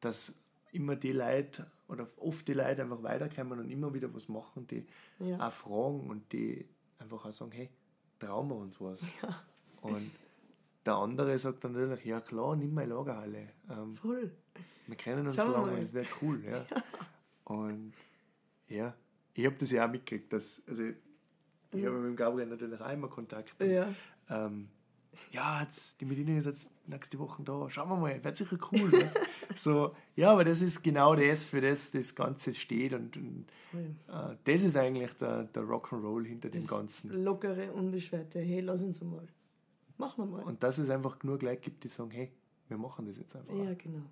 [0.02, 0.34] dass
[0.74, 4.86] immer die Leute oder oft die Leute einfach weiterkommen und immer wieder was machen, die
[5.20, 5.48] ja.
[5.48, 6.68] auch fragen und die
[7.00, 7.70] einfach auch sagen, hey,
[8.20, 9.06] trauen wir uns was.
[9.22, 9.42] Ja.
[9.82, 10.10] Und
[10.84, 13.50] der andere sagt dann natürlich, ja klar, nimm mal Lagerhalle.
[13.70, 14.32] Ähm, Voll.
[14.88, 16.44] Wir kennen uns lange das wäre cool.
[16.44, 16.58] Ja.
[16.70, 16.84] ja.
[17.44, 17.94] Und
[18.68, 18.96] ja,
[19.36, 20.96] ich habe das ja auch mitgekriegt, dass, also ich
[21.82, 21.86] Mhm.
[21.86, 23.62] habe mit dem Gabriel natürlich auch immer Kontakt.
[23.62, 23.94] Und, Ja.
[24.30, 24.70] ähm,
[25.32, 28.92] ja, jetzt, die Medina ist jetzt nächste Woche da, schauen wir mal, wird sicher cool.
[28.92, 29.20] weißt?
[29.56, 34.36] so, ja, aber das ist genau das, für das das Ganze steht und, und äh,
[34.44, 37.24] das ist eigentlich der, der Rock'n'Roll hinter dem Das Ganzen.
[37.24, 39.28] Lockere, unbeschwerte, hey, lass uns mal.
[39.98, 40.44] Machen wir mal.
[40.44, 42.32] Und dass es einfach nur Leute gibt, die sagen, hey,
[42.68, 43.56] wir machen das jetzt einfach.
[43.56, 44.04] ja, genau.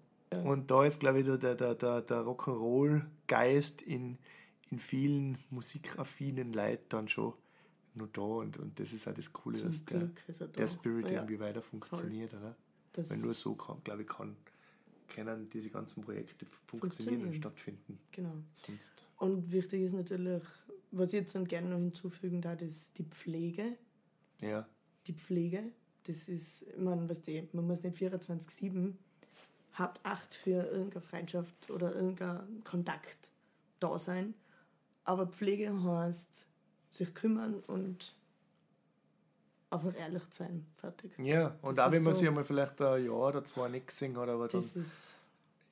[0.43, 4.17] Und da ist, glaube ich, der, der, der, der Rock'n'Roll-Geist in,
[4.71, 7.33] in vielen musikaffinen Leuten dann schon
[7.95, 8.21] nur da.
[8.21, 10.07] Und, und das ist auch das Coole, Zum dass der, er
[10.39, 10.45] da.
[10.47, 11.13] der Spirit Ja.
[11.13, 12.33] irgendwie weiter funktioniert.
[12.33, 12.55] Oder?
[12.93, 14.35] Das Weil nur so, kann, glaube ich, kann,
[15.07, 17.99] können diese ganzen Projekte funktionieren und stattfinden.
[18.11, 18.35] Genau.
[18.53, 20.43] Sonst, Und wichtig ist natürlich,
[20.91, 23.77] was ich jetzt dann gerne noch hinzufügen darf, ist die Pflege.
[24.41, 24.67] ja,
[25.07, 25.71] Die Pflege,
[26.05, 28.93] das ist, meine, was die, man muss nicht 24-7
[29.75, 33.31] Hauptacht für irgendeine Freundschaft oder irgendein Kontakt
[33.79, 34.35] da sein.
[35.03, 36.45] Aber Pflege heißt
[36.93, 38.15] sich kümmern und
[39.69, 40.65] einfach ehrlich sein.
[40.77, 41.11] Fertig.
[41.17, 41.55] ja.
[41.61, 44.15] und Das auch wenn man so- sich einmal vielleicht ein Jahr oder zwei nicht gesehen
[44.17, 45.15] hat, aber dann, ist,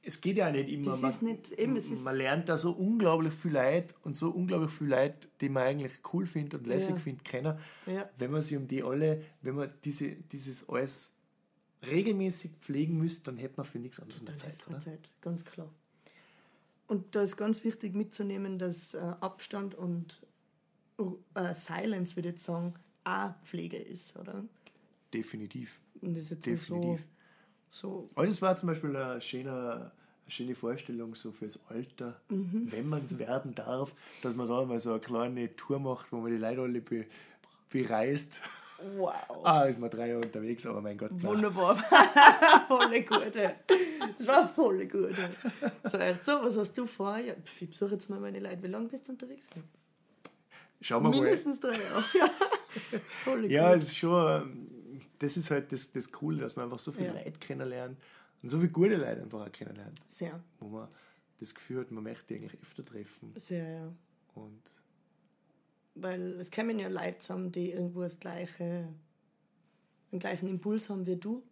[0.04, 0.98] es geht ja nicht immer.
[0.98, 5.28] man, nicht, eben, man lernt da so unglaublich viel Leute und so unglaublich viel Leute,
[5.40, 6.98] die man eigentlich cool findet und lässig Ja.
[6.98, 7.60] findet, kennen.
[7.86, 11.12] ja, Wenn man sich um die alle, wenn man diese, dieses alles
[11.86, 14.60] regelmäßig pflegen müsste, dann hätte man für nichts anderes mehr Zeit.
[14.66, 14.86] keine Oder?
[14.86, 15.70] Zeit, ganz klar.
[16.88, 20.22] Und da ist ganz wichtig mitzunehmen, dass äh, Abstand und
[21.36, 24.44] äh, Silence, würde ich jetzt sagen, auch Pflege ist, oder?
[25.14, 25.80] Definitiv.
[26.02, 27.06] Und das ist jetzt nicht so, Definitiv.
[27.72, 29.52] so Aber das war zum Beispiel eine schöne,
[30.24, 32.68] eine schöne Vorstellung so fürs Alter, Mhm.
[32.72, 36.18] wenn man es werden darf, dass man da mal so eine kleine Tour macht, wo
[36.18, 37.06] man die Leute alle be,
[37.70, 38.34] bereist.
[38.98, 39.14] wow.
[39.44, 41.12] Ah, ist man drei Jahre unterwegs, aber mein Gott.
[41.14, 41.78] Wunderbar.
[42.68, 43.36] voll gut.
[43.36, 43.52] ey.
[44.18, 45.12] Das war voll gut.
[45.94, 46.16] ey.
[46.24, 47.18] So, was hast du vor?
[47.18, 48.64] Ja, ich besuche jetzt mal meine Leute.
[48.64, 49.46] Wie lange bist du unterwegs?
[50.82, 51.22] Schauen wir mal.
[51.22, 52.04] Mindestens drei Jahre.
[53.26, 54.70] Ja, Ja, ist schon,
[55.20, 57.14] das ist halt das, das Coole, dass man einfach so viele Ja.
[57.14, 58.00] Leute kennenlernt
[58.42, 60.88] und so viele gute Leute einfach auch kennenlernt, Sehr, wo man
[61.40, 63.34] das Gefühl hat, man möchte die eigentlich öfter treffen.
[63.36, 63.94] sehr, ja.
[64.36, 64.62] Und
[65.96, 68.88] Weil es kommen ja Leute zusammen, die irgendwo das gleiche,
[70.12, 71.44] den gleichen Impuls haben wie du.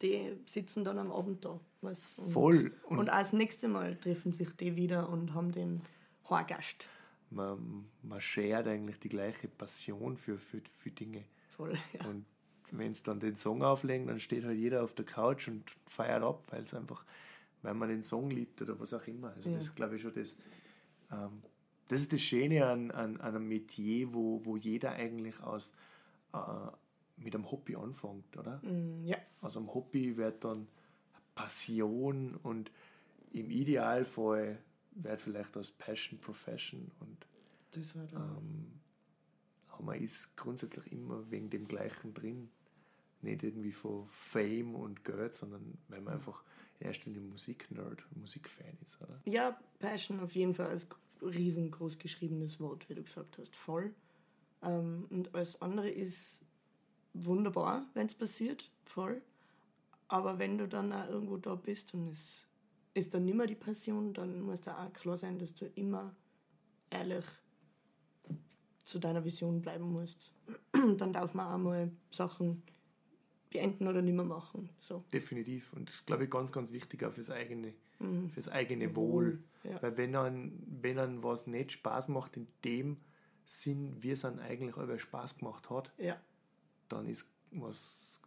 [0.00, 1.60] Die sitzen dann am Abend da.
[1.82, 2.72] Weißt, und, Voll.
[2.84, 5.82] Und, Und- auch das nächste Mal treffen sich die wieder und haben den
[6.24, 6.88] Haargast.
[7.30, 11.24] Man, man shared eigentlich die gleiche Passion für, für, für Dinge.
[11.56, 12.06] Voll, ja.
[12.06, 12.24] Und
[12.70, 16.22] wenn es dann den Song auflegen, dann steht halt jeder auf der Couch und feiert
[16.22, 17.04] ab, weil es einfach,
[17.62, 19.32] weil man den Song liebt oder was auch immer.
[19.34, 19.56] Also Ja.
[19.56, 20.36] das ist, glaube ich, schon das.
[21.10, 21.42] Ähm,
[21.88, 25.74] das ist das Schöne an, an, an einem Metier, wo, wo jeder eigentlich aus
[26.34, 26.38] äh,
[27.16, 28.60] mit einem Hobby anfängt, oder?
[28.62, 30.68] Mm, ja, Aus einem Hobby wird dann
[31.34, 32.70] Passion und
[33.32, 34.58] im Idealfall
[35.02, 37.26] wird vielleicht aus Passion Profession und
[37.72, 38.78] das war ähm,
[39.78, 42.50] aber man ist grundsätzlich immer wegen dem Gleichen drin.
[43.22, 46.42] Nicht irgendwie von Fame und Geld, sondern weil man einfach
[46.78, 49.00] in erster Linie Musik-Nerd, Musikfan ist.
[49.02, 49.20] Oder?
[49.24, 50.86] Ja, Passion auf jeden Fall als
[51.20, 53.94] riesengroß geschriebenes Wort, wie du gesagt hast, voll.
[54.62, 56.44] Ähm, und alles andere ist
[57.14, 59.22] wunderbar, wenn es passiert, voll.
[60.06, 62.47] Aber wenn du dann auch irgendwo da bist und es
[62.98, 66.14] ist dann nicht mehr die Passion, dann muss da auch klar sein, dass du immer
[66.90, 67.24] ehrlich
[68.84, 70.32] zu deiner Vision bleiben musst.
[70.72, 72.62] dann darf man auch mal Sachen
[73.50, 74.68] beenden oder nicht mehr machen.
[74.80, 75.04] So.
[75.12, 75.72] Definitiv.
[75.72, 78.30] Und das ist, glaube ich, ganz, ganz wichtig auch fürs eigene, Mhm.
[78.30, 79.42] fürs eigene Wohl.
[79.64, 79.82] Ja.
[79.82, 82.98] Weil wenn dann, wenn dann was nicht Spaß macht in dem
[83.44, 86.16] Sinn, wie es dann eigentlich aber Spaß gemacht hat, ja,
[86.88, 88.22] dann ist was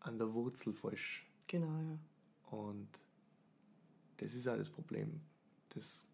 [0.00, 1.24] an der Wurzel falsch.
[1.46, 1.98] genau, ja.
[2.58, 2.88] Und
[4.22, 5.20] das ist auch das Problem,
[5.70, 6.06] das,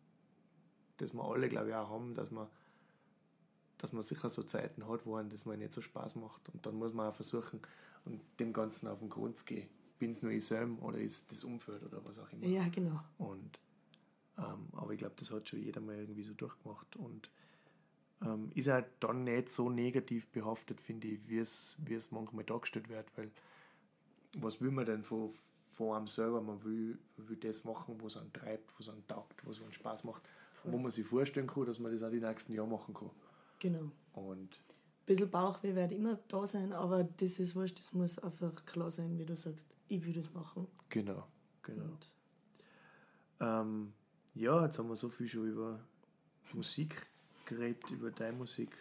[0.99, 2.49] das wir alle, glaube ich, auch haben, dass man,
[3.79, 6.49] dass man sicher so Zeiten hat, wo einem das mal nicht so Spaß macht.
[6.51, 7.61] Und dann muss man auch versuchen,
[8.05, 9.69] und dem Ganzen auf den Grund zu gehen.
[9.99, 12.47] Bin es nur ich selbst oder ist das Umfeld oder was auch immer.
[12.47, 13.01] Ja, genau.
[13.19, 13.59] Und,
[14.39, 16.97] ähm, aber ich glaube, das hat schon jeder mal irgendwie so durchgemacht.
[16.97, 17.31] Und
[18.23, 22.45] ähm, ist halt dann nicht so negativ behaftet, finde ich, wie es, wie es manchmal
[22.45, 23.31] dargestellt wird, weil
[24.39, 25.33] was will man denn von,
[25.79, 26.41] von einem selber?
[26.41, 30.29] Man will, will das machen, was einen treibt, was einen taugt, was einen Spaß macht,
[30.65, 33.11] wo man sich vorstellen kann, dass man das auch die nächsten Jahre machen kann.
[33.61, 33.91] Genau.
[34.13, 38.53] Und Ein bisschen Bauchweh wird immer da sein, aber das ist wurscht, das muss einfach
[38.67, 40.67] klar sein, wie du sagst, ich will das machen.
[40.89, 41.27] genau,
[41.63, 41.97] genau.
[43.41, 43.93] Ähm,
[44.35, 45.79] ja, jetzt haben wir so viel schon über
[46.53, 47.07] Musik
[47.47, 48.77] geredet, über deine Musik.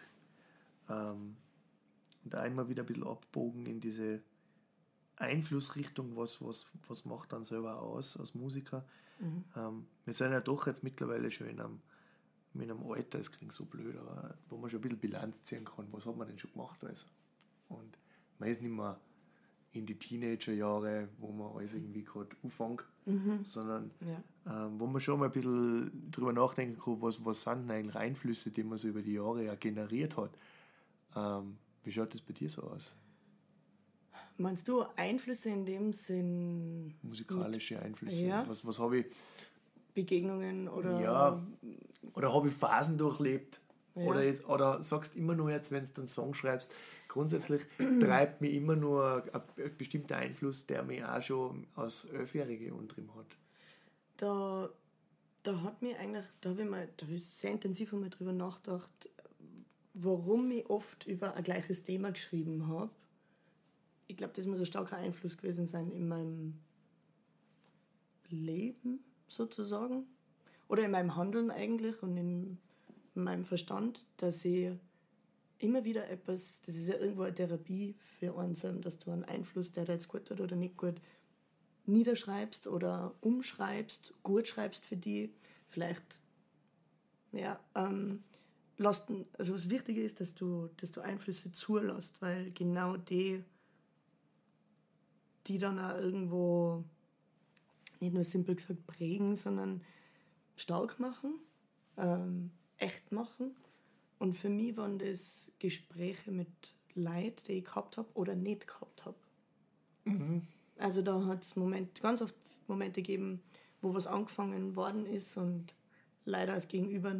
[0.90, 1.38] Ähm,
[2.24, 4.22] und immer wieder ein bisschen abbogen in diese
[5.18, 8.86] Einflussrichtung, was, was, was macht dann selber aus als Musiker.
[9.20, 9.44] Mhm.
[9.56, 11.80] Ähm, wir sind ja doch jetzt mittlerweile schon in einem,
[12.54, 15.66] in einem Alter, es klingt so blöd, aber wo man schon ein bisschen Bilanz ziehen
[15.66, 17.08] kann, was hat man denn schon gemacht alles.
[17.70, 17.98] Und
[18.40, 19.00] man ist nicht mehr
[19.74, 23.44] in die Teenagerjahre, wo man alles irgendwie gerade anfängt, mhm.
[23.44, 24.66] sondern ja.
[24.66, 27.96] ähm, wo man schon mal ein bisschen drüber nachdenken kann, was, was sind denn eigentlich
[27.96, 30.32] Einflüsse, die man so über die Jahre ja generiert hat.
[31.16, 32.96] Ähm, wie schaut das bei dir so aus?
[34.38, 36.94] Meinst du Einflüsse in dem Sinn?
[37.02, 38.26] Musikalische Einflüsse.
[38.26, 38.48] Ja.
[38.48, 39.06] Was, was habe ich?
[39.96, 41.02] Begegnungen oder.
[41.02, 41.44] Ja.
[42.14, 43.60] Oder habe ich Phasen durchlebt?
[43.96, 44.04] Ja.
[44.04, 46.72] Oder, jetzt, oder sagst immer nur jetzt, wenn du einen Song schreibst,
[47.08, 47.64] grundsätzlich
[48.00, 53.26] treibt mich immer nur ein, bestimmter Einfluss, der mich auch schon als Elfjährige umtrieben hat.
[54.18, 54.70] Da,
[55.42, 58.34] da hat mir eigentlich, da habe ich, mal, da hab ich sehr intensiv einmal drüber
[58.34, 59.10] nachgedacht,
[59.96, 62.92] warum ich oft über ein gleiches Thema geschrieben habe
[64.08, 66.60] ich glaube, das muss ein starker Einfluss gewesen sein in meinem
[68.30, 70.06] Leben sozusagen.
[70.68, 72.58] Oder in meinem Handeln eigentlich und in
[73.14, 74.72] meinem Verstand, dass ich
[75.60, 79.72] immer wieder etwas, das ist ja irgendwo eine Therapie für einen, dass du einen Einfluss,
[79.72, 81.02] der da jetzt gut tut oder nicht gut,
[81.86, 85.34] niederschreibst oder umschreibst, gut schreibst für die,
[85.70, 86.20] vielleicht,
[87.32, 88.24] ja, ähm,
[88.78, 93.44] lassen, also was wichtig ist, dass du, dass du Einflüsse zulässt, weil genau die
[95.48, 96.84] die dann auch irgendwo
[98.00, 99.82] nicht nur simpel gesagt prägen, sondern
[100.56, 101.36] stark machen,
[101.98, 103.56] ähm, echt machen.
[104.20, 106.48] Und für mich waren das Gespräche mit
[106.96, 109.18] Leid, die ich gehabt habe oder nicht gehabt habe.
[110.06, 110.44] Mhm.
[110.78, 112.36] Also da hat es Moment, ganz oft
[112.68, 113.42] Momente gegeben,
[113.82, 115.74] wo was angefangen worden ist und
[116.26, 117.16] leider als Gegenüber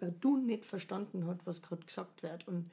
[0.00, 2.48] weil du nicht verstanden hat, was gerade gesagt wird.
[2.48, 2.70] Und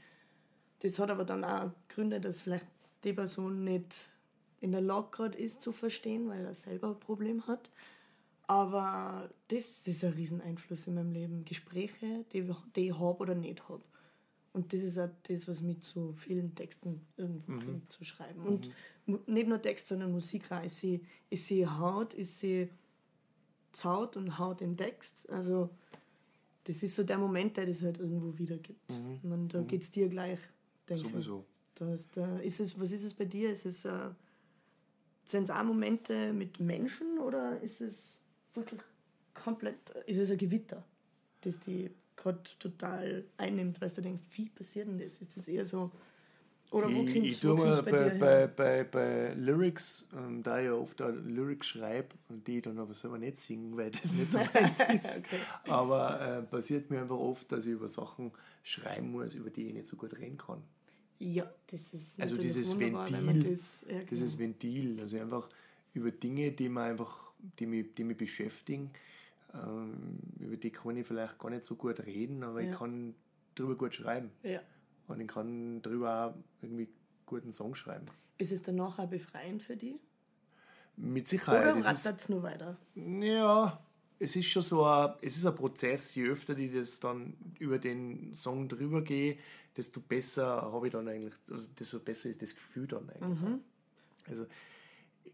[0.79, 2.67] das hat aber dann auch Gründe, dass vielleicht
[3.03, 4.09] die Person nicht
[4.59, 7.69] in der Lage gerade ist zu verstehen, weil er selber ein Problem hat.
[8.47, 11.45] Aber das ist ein Rieseneinfluss in meinem Leben.
[11.45, 13.83] Gespräche, die, die ich habe oder nicht habe.
[14.53, 17.59] Und das ist auch das, was mit so vielen Texten irgendwo mhm.
[17.59, 18.41] bringt, zu schreiben.
[18.41, 18.47] Mhm.
[18.47, 20.63] Und nicht nur Text, sondern Musik auch.
[20.63, 22.69] Ich sehe, ich sehe Haut, ich sehe
[23.73, 25.29] Zaut und Haut im Text.
[25.29, 25.69] Also
[26.63, 28.89] das ist so der Moment, der das halt irgendwo wiedergibt.
[28.89, 29.29] Mhm.
[29.29, 29.67] Man, da mhm.
[29.67, 30.39] geht es dir gleich,
[30.89, 31.11] denke ich.
[31.11, 31.45] Sowieso.
[31.77, 33.51] Da ist, da ist es, was ist es bei dir?
[33.51, 34.09] Ist es, äh,
[35.25, 38.19] sind es auch Momente mit Menschen oder ist es
[38.53, 38.81] wirklich
[39.33, 40.83] komplett, ist es ein Gewitter,
[41.41, 45.17] das die gerade total einnimmt, weil du denkst, wie passiert denn das?
[45.17, 45.91] Ist das eher so,
[46.71, 50.73] oder wo kommt Ich tue mal bei, bei, bei, bei, Lyrics, ähm, da ich ja
[50.73, 54.39] oft auch Lyrics schreibe und die dann aber selber nicht singen, weil das nicht so
[54.53, 55.19] meins ist.
[55.19, 55.39] okay.
[55.67, 58.31] Aber äh, passiert mir einfach oft, dass ich über Sachen
[58.63, 60.61] schreiben muss, über die ich nicht so gut reden kann.
[61.19, 64.05] Ja, das ist Also dieses Ventil, das, ja, genau.
[64.09, 65.49] dieses Ventil, also einfach
[65.93, 68.91] über Dinge, die mir einfach, die mich, die mich beschäftigen,
[69.53, 72.69] ähm, über die kann ich vielleicht gar nicht so gut reden, aber ja.
[72.69, 73.15] ich kann
[73.55, 74.31] darüber gut schreiben.
[74.43, 74.61] Ja.
[75.07, 76.87] Und ich kann darüber auch irgendwie
[77.25, 78.05] guten Song schreiben.
[78.37, 79.95] Ist es danach auch befreiend für dich?
[80.97, 81.61] Mit Sicherheit.
[81.61, 82.77] Oder rattert es nur weiter?
[82.95, 83.79] Ja,
[84.19, 87.77] es ist schon so ein, es ist ein Prozess, je öfter ich das dann über
[87.77, 89.37] den Song drüber gehe,
[89.75, 93.39] desto besser habe ich dann eigentlich, also desto besser ist das Gefühl dann eigentlich.
[93.39, 93.59] Mhm.
[94.27, 94.45] Also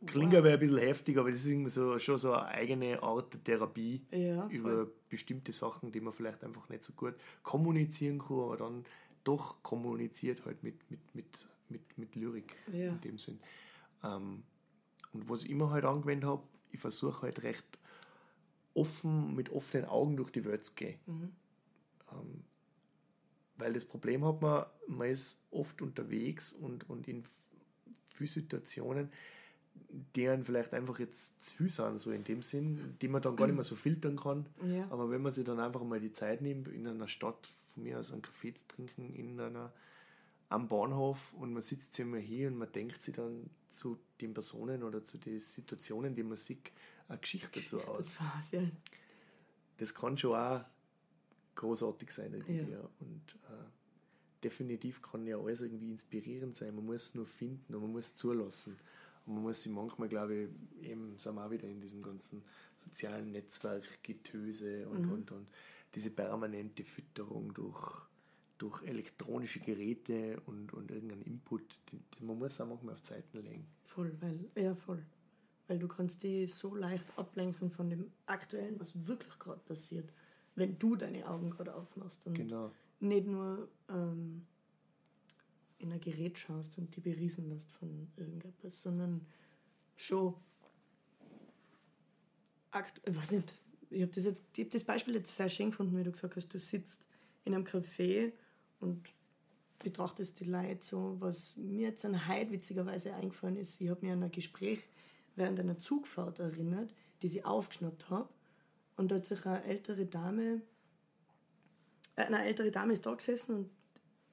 [0.06, 0.40] klingt wow.
[0.40, 3.44] aber ein bisschen heftig, aber das ist irgendwie so, schon so eine eigene Art der
[3.44, 8.58] Therapie ja, über bestimmte Sachen, die man vielleicht einfach nicht so gut kommunizieren kann, aber
[8.58, 8.86] dann
[9.24, 12.90] doch kommuniziert halt mit, mit, mit, mit, mit Lyrik ja.
[12.90, 13.40] in dem Sinn.
[14.04, 14.44] Ähm,
[15.14, 17.66] und was ich immer halt angewendet habe, ich versuche halt recht
[18.74, 20.98] offen, mit offenen Augen durch die Welt zu gehen.
[21.06, 21.30] Mhm.
[22.12, 22.44] Ähm,
[23.58, 27.24] weil das Problem hat man, man ist oft unterwegs und, und in
[28.10, 29.10] vielen Situationen,
[30.16, 33.46] deren vielleicht einfach jetzt zu viel sind, so in dem Sinn, die man dann gar
[33.46, 34.46] nicht mehr so filtern kann.
[34.66, 34.88] Ja.
[34.90, 38.00] Aber wenn man sich dann einfach mal die Zeit nimmt, in einer Stadt von mir
[38.00, 39.72] aus einen Kaffee zu trinken, in einer,
[40.54, 44.34] am Bahnhof und man sitzt sich mal hier und man denkt sich dann zu den
[44.34, 46.72] Personen oder zu den Situationen, die man sieht,
[47.08, 48.18] eine Geschichte dazu aus.
[48.20, 48.62] Das, ja.
[49.78, 50.62] das kann schon auch
[51.56, 52.72] großartig sein irgendwie.
[52.72, 52.88] Ja.
[53.00, 56.76] Und äh, definitiv kann ja alles irgendwie inspirierend sein.
[56.76, 58.78] Man muss es nur finden und man muss es zulassen.
[59.26, 60.50] Und man muss sich manchmal, glaube ich,
[60.88, 62.44] eben sind wir auch wieder in diesem ganzen
[62.78, 65.12] sozialen Netzwerk-Getöse und, mhm.
[65.14, 65.48] und, und
[65.96, 68.02] diese permanente Fütterung durch,
[68.64, 71.62] durch elektronische Geräte und, und irgendeinen Input,
[71.92, 73.68] den, den man muss auch manchmal auf Zeiten legen.
[73.84, 75.04] Voll, weil, ja voll.
[75.68, 80.12] Weil du kannst die so leicht ablenken von dem Aktuellen, was wirklich gerade passiert
[80.56, 82.72] wenn du deine Augen gerade aufmachst und genau.
[83.00, 84.46] nicht nur ähm,
[85.80, 89.26] in ein Gerät schaust und die beriesen lässt von irgendetwas, sondern
[89.96, 90.36] schon
[92.72, 95.98] akt weiß nicht, ich habe das, jetzt, ich hab das Beispiel jetzt sehr schön gefunden,
[95.98, 97.06] wie du gesagt hast, du sitzt
[97.46, 98.32] in einem Café
[98.84, 99.14] und
[99.80, 103.80] betrachtest die Leute so, was mir jetzt an heute witzigerweise eingefallen ist.
[103.82, 104.80] Ich habe mir an ein Gespräch
[105.36, 108.30] während einer Zugfahrt erinnert, die ich aufgeschnappt habe.
[108.96, 110.62] Und da hat sich eine ältere Dame,
[112.16, 113.70] äh, eine ältere Dame ist da gesessen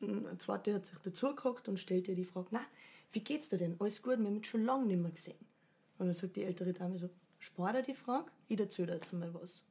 [0.01, 2.61] und eine zweite hat sich dazugehockt und stellt ihr die Frage, na,
[3.13, 3.77] wie geht's dir denn?
[3.81, 5.39] Alles gut, wir haben uns schon lange nicht mehr gesehen.
[5.99, 9.13] Und dann sagt die ältere Dame so, spar dir die Frage, ich erzähle dir jetzt
[9.13, 9.65] mal was.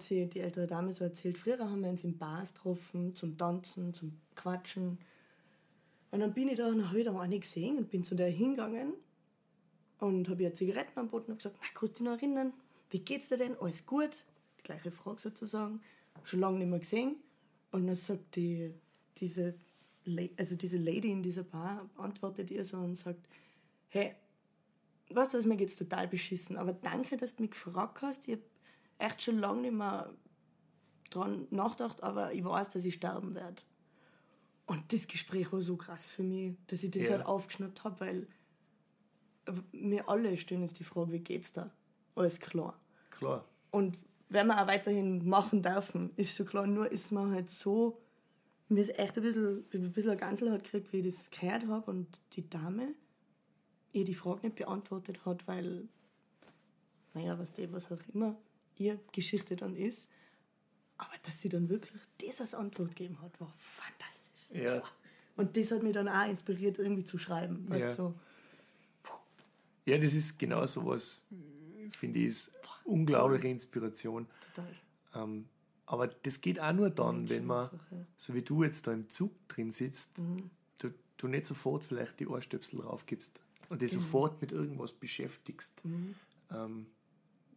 [0.00, 3.94] Sie die ältere Dame so erzählt, früher haben wir uns in Bars getroffen, zum Tanzen,
[3.94, 4.98] zum Quatschen.
[6.10, 8.94] Und dann bin ich da und habe da eine gesehen und bin zu der hingegangen
[9.98, 12.52] und habe ihr Zigaretten angeboten und gesagt, na, du dich noch erinnern?
[12.90, 13.56] Wie geht's dir denn?
[13.58, 14.24] Alles gut?
[14.58, 15.80] Die gleiche Frage sozusagen.
[16.24, 17.16] Schon lange nicht mehr gesehen.
[17.72, 18.72] Und dann sagt die,
[19.18, 19.54] diese,
[20.36, 23.28] also diese Lady in dieser Bar, antwortet ihr so und sagt,
[23.88, 24.14] hey,
[25.10, 28.28] weißt du was, mir geht's total beschissen, aber danke, dass du mich gefragt hast.
[28.28, 28.38] Ich
[28.98, 30.12] echt schon lange nicht mehr
[31.10, 33.62] dran nachgedacht, aber ich weiß, dass ich sterben werde.
[34.66, 37.10] Und das Gespräch war so krass für mich, dass ich das Ja.
[37.12, 38.26] halt aufgeschnappt habe, weil
[39.72, 41.70] mir alle stellen jetzt die Frage, wie geht's da?
[42.16, 42.78] Alles klar.
[43.10, 43.44] Klar.
[43.70, 43.96] Und
[44.28, 48.00] wenn wir auch weiterhin machen dürfen, ist schon klar, nur ist man halt so,
[48.68, 51.66] mir ist echt ein bisschen, ich ein bisschen eine Ganselhaut gekriegt, wie ich das gehört
[51.68, 52.94] habe und die Dame
[53.92, 55.88] ihr die Frage nicht beantwortet hat, weil,
[57.14, 58.36] naja, was die, was auch immer
[58.78, 60.08] ihr Geschichte dann ist,
[60.98, 64.48] aber dass sie dann wirklich das als Antwort gegeben hat, war fantastisch.
[64.50, 64.82] Ja.
[65.36, 67.68] Und das hat mich dann auch inspiriert, irgendwie zu schreiben.
[67.68, 67.92] Weißt Ja.
[67.92, 68.14] so,
[69.84, 71.22] Ja, das ist genau sowas,
[71.92, 72.52] finde ich, ist
[72.84, 74.26] unglaubliche Inspiration.
[74.54, 74.74] total.
[75.14, 75.48] Ähm,
[75.86, 77.98] aber das geht auch nur dann, wenn man, einfach, ja.
[78.16, 80.18] so wie du jetzt da im Zug drin sitzt,
[80.78, 85.80] du, du nicht sofort vielleicht die Ohrstöpsel raufgibst und dich sofort mit irgendwas beschäftigst,
[86.50, 86.86] ähm,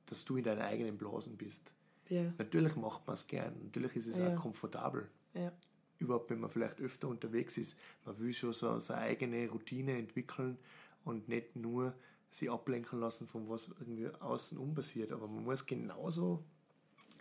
[0.10, 1.72] dass du in deinen eigenen Blasen bist.
[2.10, 4.30] Ja, Natürlich macht man es gern, natürlich ist es Ja.
[4.34, 5.10] auch komfortabel.
[5.34, 5.52] ja,
[6.00, 7.78] Überhaupt, wenn man vielleicht öfter unterwegs ist.
[8.06, 10.58] Man will schon so seine eigene Routine entwickeln
[11.04, 11.94] und nicht nur
[12.32, 15.12] sich ablenken lassen von was irgendwie außen um passiert.
[15.12, 16.44] Aber man muss genauso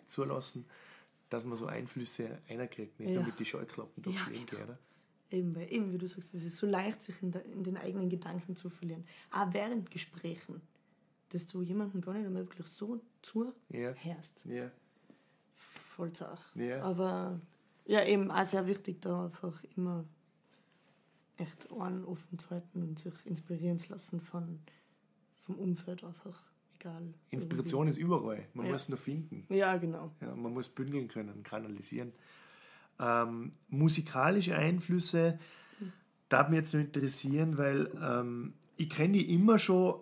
[0.07, 0.64] zulassen,
[1.28, 3.16] dass man so Einflüsse einkriegt, nicht Ja.
[3.16, 4.62] nur mit die Scheuklappen durchs Ja, Leben geht.
[4.62, 4.78] Oder?
[5.30, 7.76] Eben, weil eben, wie du sagst, es ist so leicht, sich in, der, in den
[7.76, 9.05] eigenen Gedanken zu verlieren.
[9.30, 10.62] Auch während Gesprächen,
[11.31, 13.01] dass du jemandem gar nicht einmal wirklich so Ja.
[13.22, 14.45] zuhörst.
[14.45, 14.70] Ja.
[15.55, 16.62] Voll Sache.
[16.62, 16.83] Ja.
[16.83, 17.41] Aber
[17.87, 20.05] ja, eben auch sehr wichtig, da einfach immer
[21.37, 24.61] echt Ohren offen zu halten und sich inspirieren zu lassen von,
[25.37, 26.43] vom Umfeld einfach.
[26.81, 27.12] Egal.
[27.31, 28.47] Inspiration ist überall.
[28.55, 28.72] Man Ja.
[28.72, 29.45] muss nur finden.
[29.53, 30.12] Ja, genau.
[30.20, 32.12] Ja, man muss bündeln können, kanalisieren.
[33.01, 35.39] Ähm, musikalische Einflüsse,
[36.29, 40.01] darf mich jetzt noch interessieren, weil ähm, ich kenne die immer schon,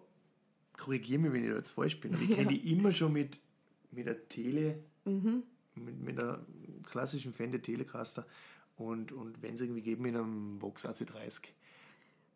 [0.78, 3.38] korrigiere mich, wenn ich da jetzt falsch bin, aber ich kenne die immer schon mit,
[3.92, 6.40] mit der Tele, mit, mit der
[6.84, 8.26] klassischen Fender Telecaster
[8.76, 11.40] und, und wenn es irgendwie geht, mit einem Vox AC30.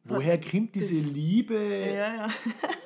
[0.05, 2.29] Woher kommt diese Liebe Ja,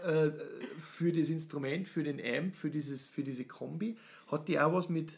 [0.05, 0.27] ja.
[0.27, 0.33] äh,
[0.79, 3.97] für das Instrument, für den Amp, für, dieses, für diese Kombi.
[4.27, 5.13] Hat die auch was mit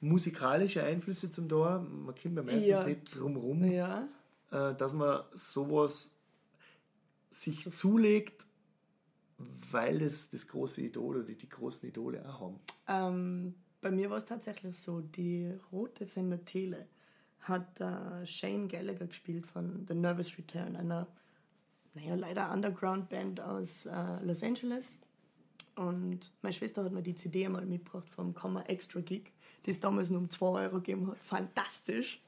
[0.00, 1.78] musikalischen Einflüssen zum da?
[1.80, 2.84] Man kommt ja meistens Ja.
[2.84, 4.08] nicht drum rum, Ja.
[4.50, 6.16] äh, dass man sowas
[7.30, 8.46] sich zulegt,
[9.70, 12.60] weil das das große Idol oder die, großen Idole auch haben.
[12.88, 16.86] Ähm, bei mir war es tatsächlich so, die rote Fender Tele
[17.40, 21.08] hat äh, Shane Gallagher gespielt von The Nervous Return, einer,
[21.94, 25.00] naja, leider Underground-Band aus äh, Los Angeles.
[25.74, 29.32] Und meine Schwester hat mir die CD einmal mitgebracht vom Komma Extra Gig,
[29.64, 31.18] die es damals nur um 2 Euro gegeben hat.
[31.18, 32.20] Fantastisch.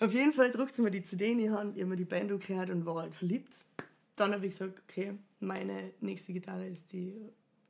[0.00, 2.04] Auf jeden Fall drückt sie mir die CD in die Hand, ich habe mir die
[2.04, 3.66] Band gehört und war halt verliebt.
[4.20, 7.14] Dann habe ich gesagt, okay, meine nächste Gitarre ist, die,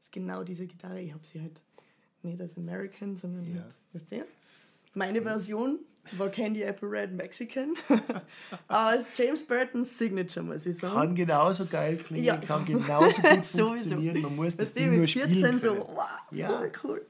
[0.01, 1.01] ist genau diese Gitarre.
[1.01, 1.61] Ich habe sie halt
[2.23, 3.63] nicht als American, sondern Ja.
[3.63, 4.25] halt, weißt du?
[4.95, 5.79] Meine Version
[6.13, 7.75] war Candy Apple Red Mexican.
[8.69, 10.95] Aber James Burton's Signature, muss ich sagen.
[10.95, 12.37] Kann genauso geil klingen, Ja.
[12.39, 14.23] kann genauso gut funktionieren.
[14.23, 15.61] Man muss das du, Ding nur mit spielen 14 können.
[15.61, 16.65] so, wow, Ja.
[16.83, 17.05] cool.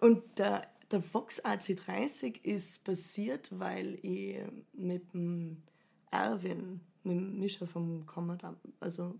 [0.00, 4.36] Und der, der Vox AC30 ist passiert, weil ich
[4.74, 5.62] mit dem
[6.10, 9.14] Erwin, mit dem Mischer vom Commodore, also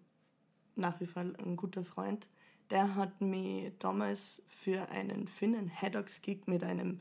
[0.77, 2.27] nach wie vor ein guter Freund,
[2.71, 7.01] der hat mich damals für einen Finnen Haddocks Gig mit einem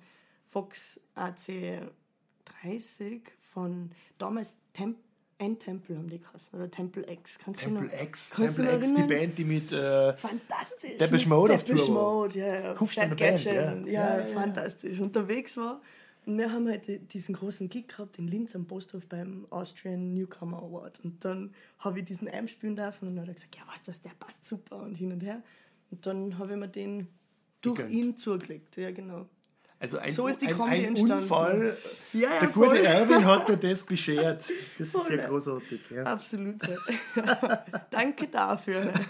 [0.52, 4.98] Vox AC30 von damals Temp
[5.40, 7.38] N-Temple haben die geheißen, oder Temple X.
[7.40, 9.02] Kannst du Temple noch- X, du noch X, die?
[9.04, 10.96] Band, die mit äh, fantastisch.
[10.98, 11.90] Depeche Mode auf Tour.
[11.90, 12.74] Mode, ja, ja.
[13.08, 13.72] Band, Gadget ja.
[13.74, 14.30] und- Ja, Ja, ja, ja.
[14.34, 15.00] fantastisch.
[15.00, 15.82] Unterwegs war.
[16.26, 20.58] Und wir haben halt diesen großen Gig gehabt in Linz am Posthof beim Austrian Newcomer
[20.58, 21.00] Award.
[21.04, 23.88] Und dann habe ich diesen Amp spielen dürfen und dann hat er gesagt, ja, weißt
[23.88, 25.42] du was, der passt super und hin und her.
[25.92, 27.08] Und dann habe ich mir den
[27.62, 27.94] durch gegönnt.
[27.96, 28.78] ihn zugelegt.
[28.78, 29.28] Ja, genau.
[29.80, 31.24] Also ein, So ist die ein, Kombi ein entstanden.
[31.24, 31.78] Unfall.
[32.14, 32.78] Ja, ja, Der gute voll.
[32.78, 34.46] Erwin hat dir das beschert.
[34.78, 35.28] Das ist Voll, sehr ja.
[35.28, 35.82] großartig.
[35.90, 36.04] Ja.
[36.04, 36.56] Absolut.
[37.90, 38.94] Danke dafür.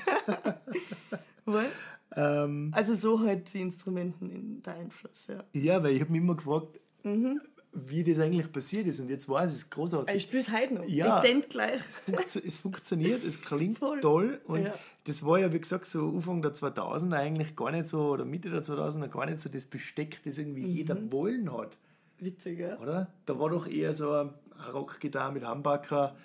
[2.15, 5.43] Ähm, also so halt die Instrumenten in der Einfluss, ja.
[5.53, 7.41] ja, weil ich habe mich immer gefragt, Mhm.
[7.73, 8.99] wie das eigentlich passiert ist.
[8.99, 10.15] Und jetzt weiß ich, es ist großartig.
[10.15, 10.85] Ich spiele es heute noch.
[10.87, 11.23] Ja.
[11.23, 11.81] Ich denk gleich.
[11.81, 13.99] Funktio es funktioniert, es klingt Voll.
[13.99, 14.41] toll.
[14.45, 14.73] Und Ja.
[15.05, 18.49] das war ja, wie gesagt, so Anfang der 2000er eigentlich gar nicht so, oder Mitte
[18.49, 20.67] der 2000er gar nicht so das Besteck, das irgendwie Mhm.
[20.67, 21.77] jeder wollen hat.
[22.19, 22.77] Witzig, ja.
[22.79, 23.07] oder?
[23.25, 24.33] Da war doch eher so eine
[24.71, 26.15] Rockgitarre mit Humbucker,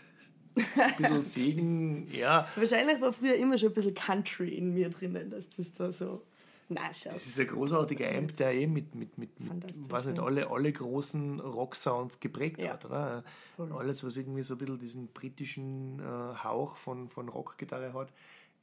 [0.54, 2.46] ein bisschen Segen, ja.
[2.56, 6.22] Wahrscheinlich war früher immer schon ein bisschen Country in mir drinnen, dass das da so.
[6.70, 7.10] Nein, schau.
[7.12, 10.24] Das ist ein großartiger Amp, der eh mit, mit, mit, mit weiß nicht, ja.
[10.24, 12.74] alle, alle großen Rock-Sounds geprägt Ja.
[12.74, 13.24] hat, oder?
[13.56, 13.72] Voll.
[13.72, 16.02] Alles, was irgendwie so ein bisschen diesen britischen äh,
[16.44, 18.12] Hauch von, von Rockgitarre hat,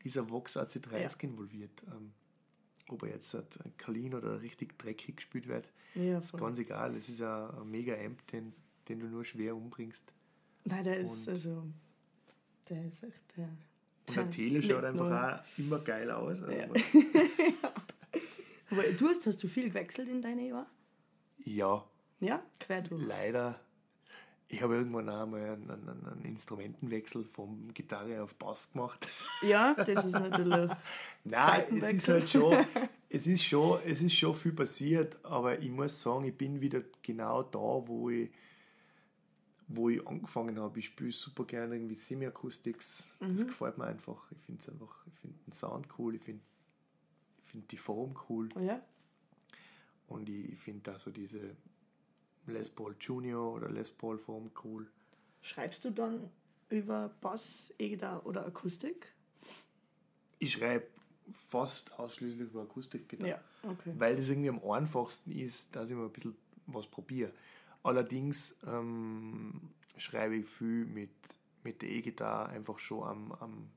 [0.04, 1.84] ist ein Vox AC30 involviert.
[1.88, 2.12] Ähm,
[2.90, 6.96] ob er jetzt halt clean oder richtig dreckig gespielt wird, Ja, ist ganz egal.
[6.96, 8.54] Es ist ein, ein mega Amp, den,
[8.88, 10.14] den du nur schwer umbringst.
[10.66, 11.64] Nein, der ist Und- also.
[12.70, 13.38] Der ist echt.
[13.38, 13.50] Der,
[14.10, 16.44] Und der Tele schaut einfach auch immer geil aus.
[16.44, 16.68] Also Ja.
[18.98, 20.68] du hast, hast du viel gewechselt in deine Jahre?
[21.44, 21.86] ja,
[22.20, 22.44] Ja?
[22.60, 23.06] Quer durch.
[23.06, 23.60] leider.
[24.48, 29.08] Ich habe irgendwann auch mal einen, einen, einen Instrumentenwechsel vom Gitarre auf Bass gemacht.
[29.42, 30.72] Ja, das ist natürlich.
[31.24, 32.66] Nein, es ist halt schon,
[33.10, 36.82] es ist schon, es ist schon viel passiert, aber ich muss sagen, ich bin wieder
[37.02, 38.30] genau da, wo ich,
[39.68, 40.78] wo ich angefangen habe.
[40.80, 43.16] Ich spiele super gerne irgendwie Semi-Acoustics.
[43.20, 43.32] Mhm.
[43.34, 44.32] Das gefällt mir einfach.
[44.32, 46.42] Ich finde es einfach, ich finde den Sound cool, ich finde
[47.56, 48.82] ich find die Form cool Ja?
[50.08, 51.56] und ich, ich finde da so diese
[52.48, 54.88] Les Paul Junior oder Les Paul Form cool.
[55.42, 56.30] Schreibst du dann
[56.70, 59.14] über Bass, E-Gitarre oder Akustik?
[60.40, 60.88] Ich schreibe
[61.32, 63.30] fast ausschließlich über Akustikgitarre.
[63.30, 63.94] Ja, okay.
[63.98, 66.36] weil das irgendwie am einfachsten ist, dass ich mal ein bisschen
[66.68, 67.32] was probiere.
[67.84, 71.12] Allerdings ähm, schreibe ich viel mit,
[71.64, 73.70] mit der E-Gitarre einfach schon am, am,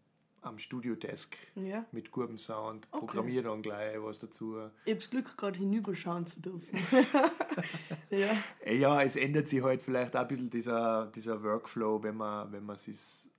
[0.43, 1.85] am Studiodesk Ja.
[1.93, 3.01] mit gutem Sound, Okay.
[3.07, 4.57] programmiere dann gleich was dazu.
[4.85, 6.79] Ich habe das Glück, gerade hinüberschauen zu dürfen.
[8.11, 8.31] ja.
[8.65, 12.51] Äh, Ja, es ändert sich halt vielleicht auch ein bisschen dieser, dieser Workflow, wenn man,
[12.53, 13.31] wenn man es sich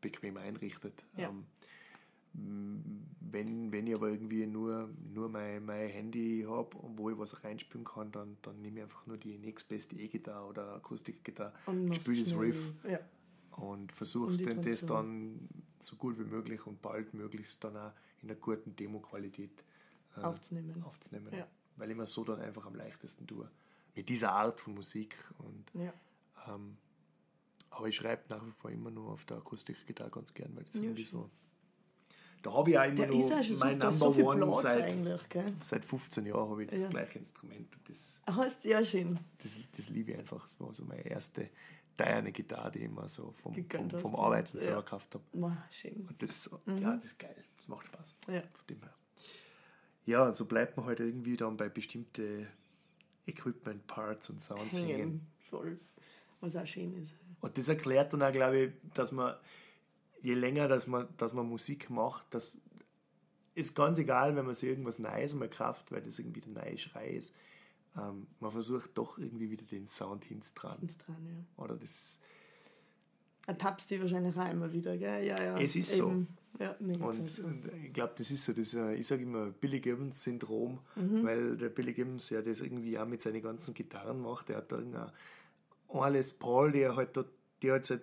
[0.00, 1.04] bequem einrichtet.
[1.16, 1.28] Ja.
[1.28, 1.44] Ähm,
[2.34, 7.84] wenn, wenn ich aber irgendwie nur, nur mein, mein Handy habe, wo ich was reinspielen
[7.84, 11.52] kann, dann, dann nehme ich einfach nur die nächstbeste E-Gitarre oder Akustikgitarre,
[11.94, 12.98] spiele das Riff Ja.
[13.52, 13.92] Und
[14.38, 15.48] die dann das dann
[15.78, 17.92] so gut wie möglich und bald möglichst dann auch
[18.22, 19.64] in einer guten Demo-Qualität
[20.16, 20.82] äh, Aufzunehmen.
[20.84, 21.32] aufzunehmen.
[21.36, 21.46] Ja.
[21.76, 23.50] Weil ich mir so dann einfach am leichtesten tue.
[23.94, 25.16] Mit dieser Art von Musik.
[25.38, 25.92] Und, Ja.
[26.48, 26.76] ähm,
[27.70, 30.76] aber ich schreibe nach wie vor immer nur auf der Akustikgitarre ganz gern, weil das
[30.76, 31.30] Ja, irgendwie so.
[32.42, 34.94] Da habe ich auch immer noch so, mein Number so One seit,
[35.62, 36.88] seit 15 Jahren habe ich das Ja.
[36.88, 37.74] gleiche Instrument.
[37.76, 39.18] Und das, Hast ja schön.
[39.38, 40.42] das, das liebe ich einfach.
[40.42, 41.48] Das war so meine erste
[41.96, 44.60] teilerne Gitarre, die ich immer so vom, vom, vom Arbeiten ja.
[44.60, 45.24] selber gekauft habe.
[45.32, 47.44] Und das, ja, das ist geil.
[47.56, 48.16] Das macht Spaß.
[48.28, 48.42] Ja.
[48.42, 48.94] Von dem her.
[50.04, 52.48] Ja, so bleibt man halt irgendwie dann bei bestimmten
[53.26, 54.88] Equipment-Parts und Sounds hängen.
[54.88, 55.26] Hängen.
[55.48, 55.78] Voll.
[56.40, 57.14] Was auch schön ist.
[57.40, 59.36] Und das erklärt dann auch, glaube ich, dass man,
[60.20, 62.60] je länger dass man, dass man Musik macht, das
[63.54, 66.78] ist ganz egal, wenn man sich irgendwas Neues mal kauft, weil das irgendwie der neue
[66.78, 67.34] Schrei ist.
[67.96, 70.88] Ähm, man versucht doch irgendwie wieder den Sound hinzutragen.
[71.04, 71.62] Dran, ja.
[71.64, 72.20] Oder das,
[73.46, 75.26] Ertappst die wahrscheinlich auch immer wieder, gell?
[75.26, 75.58] Ja, ja.
[75.58, 76.24] Es ist so.
[76.60, 77.42] Ja, Und, so.
[77.44, 81.24] und ich glaube, das ist so, das, äh, ich sage immer Billy Gibbons-Syndrom, Mhm.
[81.24, 84.48] weil der Billy Gibbons ja das irgendwie auch mit seinen ganzen Gitarren macht.
[84.48, 85.10] Der hat da irgendein
[86.12, 87.24] Les Paul, der halt, da,
[87.62, 88.02] der halt seit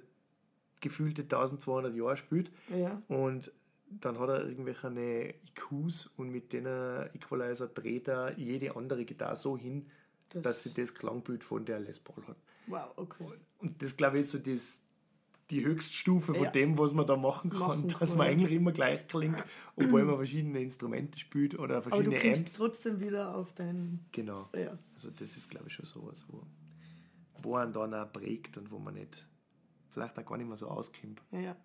[0.81, 2.51] gefühlte 1200 Jahren spielt.
[2.75, 3.01] Ja.
[3.07, 3.51] Und
[3.89, 9.57] dann hat er irgendwelche IQs und mit denen Equalizer dreht er jede andere Gitarre so
[9.57, 9.87] hin,
[10.29, 12.37] Das- dass sie das Klangbild von der Les Paul hat.
[12.67, 13.25] Wow, okay.
[13.59, 14.81] Und das, glaube ich, ist so das,
[15.49, 16.51] die Höchststufe von Ja.
[16.51, 19.43] dem, was man da machen kann, Machen dass man eigentlich immer gleich klingt,
[19.75, 22.53] obwohl man verschiedene Instrumente spielt oder Aber du verschiedene Amps.
[22.53, 24.05] trotzdem wieder auf dein.
[24.11, 24.47] Genau.
[24.55, 24.77] Ja.
[24.93, 26.43] Also das ist, glaube ich, schon sowas, wo,
[27.41, 29.25] wo einen dann auch prägt und wo man nicht,
[29.89, 31.19] vielleicht auch gar nicht mehr so auskommt.
[31.31, 31.55] Ja.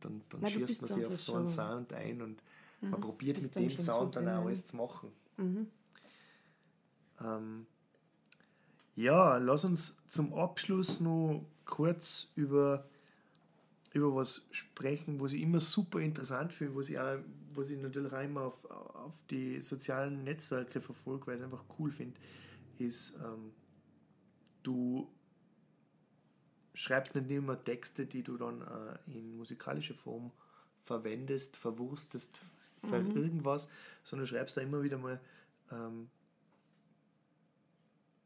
[0.00, 2.42] Dann, dann Nein, schießt man sich auf so einen so- Sound ein und
[2.80, 4.46] man probiert mit dem Sound dann auch drinnen.
[4.46, 5.10] alles zu machen.
[5.38, 5.66] Mhm.
[7.20, 7.66] Ähm,
[8.94, 12.86] ja, lass uns zum Abschluss noch kurz über,
[13.92, 17.16] über was sprechen, was ich immer super interessant finde, was ich, auch,
[17.54, 21.64] was ich natürlich auch immer auf, auf die sozialen Netzwerke verfolge, weil ich es einfach
[21.78, 22.18] cool finde,
[22.78, 23.52] ist, ähm,
[24.62, 25.08] du
[26.76, 30.30] schreibst nicht immer Texte, die du dann äh, in musikalischer Form
[30.84, 32.38] verwendest, verwurstest
[32.82, 33.66] für irgendwas,
[34.04, 35.18] sondern schreibst da immer wieder mal
[35.72, 36.08] ähm,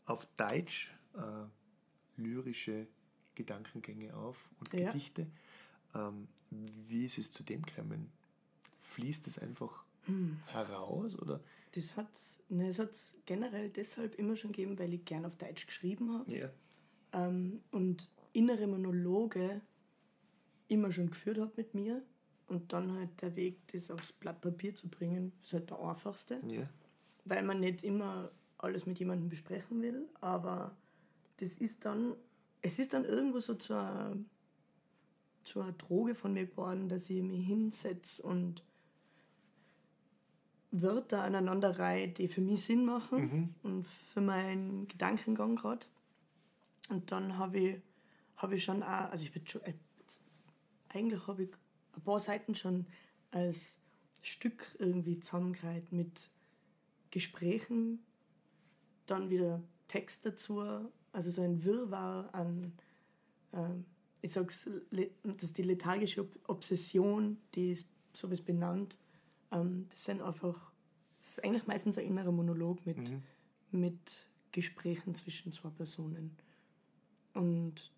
[0.04, 2.86] auf Deutsch äh, lyrische
[3.36, 4.90] Gedankengänge auf und Ja.
[4.90, 5.26] Gedichte.
[5.94, 8.10] Ähm, wie ist es zu dem gekommen?
[8.82, 10.40] Fließt es einfach Hm.
[10.46, 11.40] heraus oder?
[11.72, 12.10] Das hat
[12.48, 16.30] ne, es hat's generell deshalb immer schon gegeben, weil ich gern auf Deutsch geschrieben habe.
[16.36, 16.50] Ja.
[17.12, 19.60] Ähm, und innere Monologe
[20.68, 22.02] immer schon geführt habe mit mir.
[22.46, 26.40] Und dann halt der Weg, das aufs Blatt Papier zu bringen, ist halt der einfachste.
[26.48, 26.68] Ja.
[27.24, 30.76] Weil man nicht immer alles mit jemandem besprechen will, aber
[31.38, 32.14] das ist dann,
[32.60, 34.16] es ist dann irgendwo so zur,
[35.44, 38.62] zur Droge von mir geworden, dass ich mich hinsetze und
[40.72, 45.86] Wörter aneinander reihe, die für mich Sinn machen und für meinen Gedankengang gerade.
[46.90, 47.82] Und dann habe ich,
[48.36, 49.74] hab ich schon auch, also ich bin schon, äh,
[50.88, 51.50] eigentlich habe ich
[51.94, 52.86] ein paar Seiten schon
[53.30, 53.78] als
[54.22, 56.30] Stück irgendwie zusammengereiht mit
[57.10, 58.00] Gesprächen,
[59.06, 60.60] dann wieder Text dazu,
[61.12, 62.72] also so ein Wirrwarr an,
[63.52, 63.84] ähm,
[64.22, 68.98] ich sag's, das ist die lethargische Ob Obsession, die ist sowas benannt.
[69.50, 70.72] Ähm, das sind einfach,
[71.20, 73.12] das ist eigentlich meistens ein innerer Monolog mit,
[73.70, 76.36] mit Gesprächen zwischen zwei Personen.
[77.34, 77.92] Und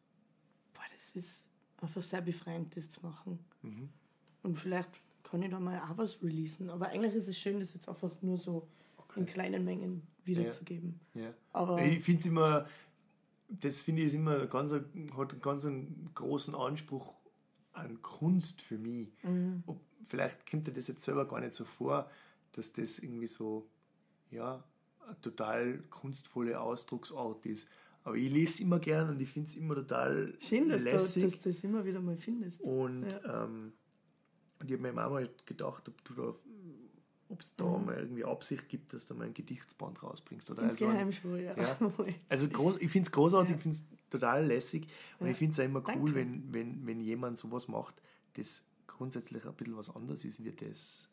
[0.74, 1.46] boah, das ist
[1.80, 3.38] einfach sehr befreiend, das zu machen.
[4.42, 4.90] Und vielleicht
[5.22, 6.70] kann ich da mal auch was releasen.
[6.70, 8.68] Aber eigentlich ist es schön, das jetzt einfach nur so
[9.16, 11.00] in kleinen Mengen wiederzugeben.
[11.14, 11.32] Ja.
[11.52, 12.66] Aber- ich finde es immer,
[13.48, 15.66] das finde ich ist immer ganz, hat einen ganz
[16.14, 17.14] großen Anspruch
[17.72, 19.08] an Kunst für mich.
[19.22, 19.62] Mhm.
[19.66, 22.10] Ob, vielleicht kommt dir das jetzt selber gar nicht so vor,
[22.52, 23.66] dass das irgendwie so,
[24.30, 24.62] ja,
[25.06, 27.68] eine total kunstvolle Ausdrucksart ist.
[28.04, 31.22] Aber ich lese immer gern und ich finde es immer total Schön, dass du, lässig.
[31.22, 32.60] dass du das immer wieder mal findest.
[32.62, 33.44] Und, Ja.
[33.44, 33.72] ähm,
[34.58, 36.34] und ich habe mir auch mal gedacht, ob du da
[37.28, 37.86] ob es da Mhm.
[37.86, 40.50] mal irgendwie Absicht gibt, dass du mal ein Gedichtsband rausbringst.
[40.50, 41.56] Oder also Insgeheim ein, schon, ja.
[41.56, 41.78] ja.
[42.28, 43.56] also groß, ich finde es großartig, Ja.
[43.56, 44.86] ich finde es total lässig
[45.18, 45.32] und Ja.
[45.32, 46.14] ich finde es auch immer cool, Danke.
[46.16, 47.94] wenn, wenn, wenn jemand sowas macht,
[48.34, 51.08] das grundsätzlich ein bisschen was anderes ist, wie das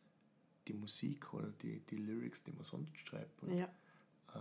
[0.67, 3.41] die Musik oder die, die Lyrics, die man sonst schreibt.
[3.43, 3.65] Und, ja.
[4.35, 4.39] äh,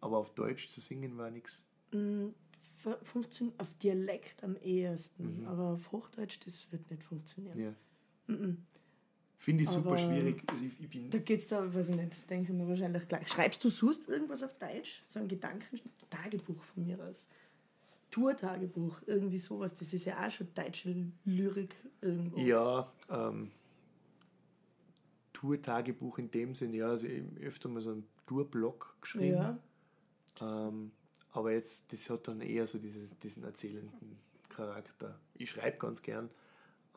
[0.00, 1.66] aber auf Deutsch zu singen war nichts.
[1.92, 2.28] Mm,
[2.82, 5.46] fu- Funktioniert auf Dialekt am ehesten, Mhm.
[5.48, 7.58] aber auf Hochdeutsch, das wird nicht funktionieren.
[7.58, 7.74] Ja.
[8.26, 8.58] Mhm.
[9.40, 10.42] Finde ich super Aber- schwierig.
[10.46, 13.28] Also ich, ich bin, Da geht's da, weiß ich nicht, denke ich mir wahrscheinlich gleich.
[13.28, 15.02] Schreibst du sonst irgendwas auf Deutsch?
[15.06, 17.26] So ein Gedanken-Tagebuch von mir aus.
[18.10, 19.74] Tour-Tagebuch, irgendwie sowas.
[19.74, 22.38] Das ist ja auch schon deutsche Lyrik irgendwo.
[22.38, 23.50] Ja, ähm,
[25.32, 29.34] Tour-Tagebuch in dem Sinn, ja, also ich öfter mal so einen Tour-Blog geschrieben.
[29.36, 29.58] Ja.
[30.40, 30.92] Ähm,
[31.32, 34.18] aber jetzt, das hat dann eher so dieses, diesen erzählenden
[34.48, 35.18] Charakter.
[35.34, 36.30] Ich schreibe ganz gern,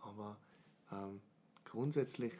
[0.02, 0.38] aber
[0.92, 1.22] ähm,
[1.66, 2.34] grundsätzlich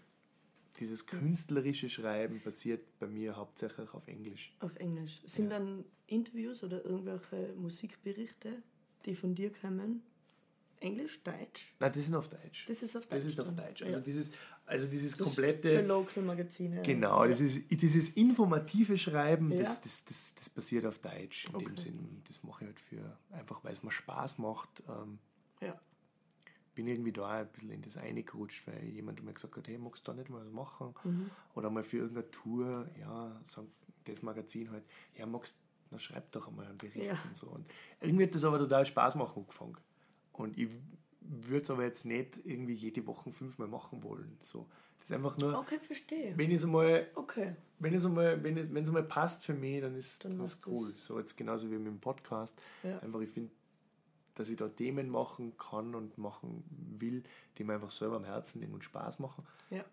[0.80, 4.56] dieses künstlerische Schreiben passiert bei mir hauptsächlich auf Englisch.
[4.62, 5.22] Auf Englisch.
[5.26, 8.64] Sind dann Interviews oder irgendwelche Musikberichte,
[9.06, 10.02] die von dir kommen?
[10.80, 11.72] Englisch, Deutsch?
[11.80, 12.66] Nein, das ist auf Deutsch.
[12.66, 13.56] Das ist auf Das Deutsch ist auf.
[13.56, 13.84] Deutsch.
[13.84, 14.04] Also Ja.
[14.04, 14.32] dieses,
[14.66, 15.70] also dieses komplette...
[15.70, 16.82] Für Local-Magazine.
[16.84, 17.30] Genau, ja.
[17.30, 19.58] das ist, dieses informative Schreiben, Ja.
[19.60, 21.46] das, das, das, das passiert auf Deutsch.
[21.46, 21.76] In dem Okay.
[21.82, 24.84] Sinn, das mache ich halt für, einfach weil es mir Spaß macht.
[24.88, 25.20] Ähm,
[25.62, 25.80] Ja.
[26.74, 30.08] bin irgendwie da ein bisschen in das eingerutscht, weil jemand mir gesagt hat, hey, magst
[30.08, 30.94] du da nicht mal was machen?
[31.04, 31.30] Mhm.
[31.56, 33.40] Oder mal für irgendeine Tour, ja,
[34.06, 34.84] das Magazin halt,
[35.18, 35.56] ja, magst
[35.94, 37.20] na schreib doch einmal einen Bericht Ja.
[37.28, 37.48] und so.
[37.48, 37.66] Und
[38.00, 39.76] irgendwie hat das aber total Spaß machen angefangen.
[40.32, 40.70] Und ich
[41.32, 44.38] würde es aber jetzt nicht irgendwie jede Woche fünfmal machen wollen.
[44.42, 44.68] So.
[45.00, 46.38] Das ist einfach nur, Okay, verstehe.
[46.38, 47.56] wenn es einmal Okay.
[47.80, 50.62] wenn es einmal, wenn es, wenn es einmal passt für mich, dann ist Dann das
[50.68, 50.94] cool.
[50.98, 52.56] So jetzt genauso wie mit dem Podcast.
[52.84, 53.00] Ja.
[53.00, 53.50] Einfach, ich finde,
[54.36, 56.64] dass ich da Themen machen kann und machen
[57.00, 57.24] will,
[57.58, 59.44] die mir einfach selber am Herzen liegen und Spaß machen.
[59.72, 59.84] Ja.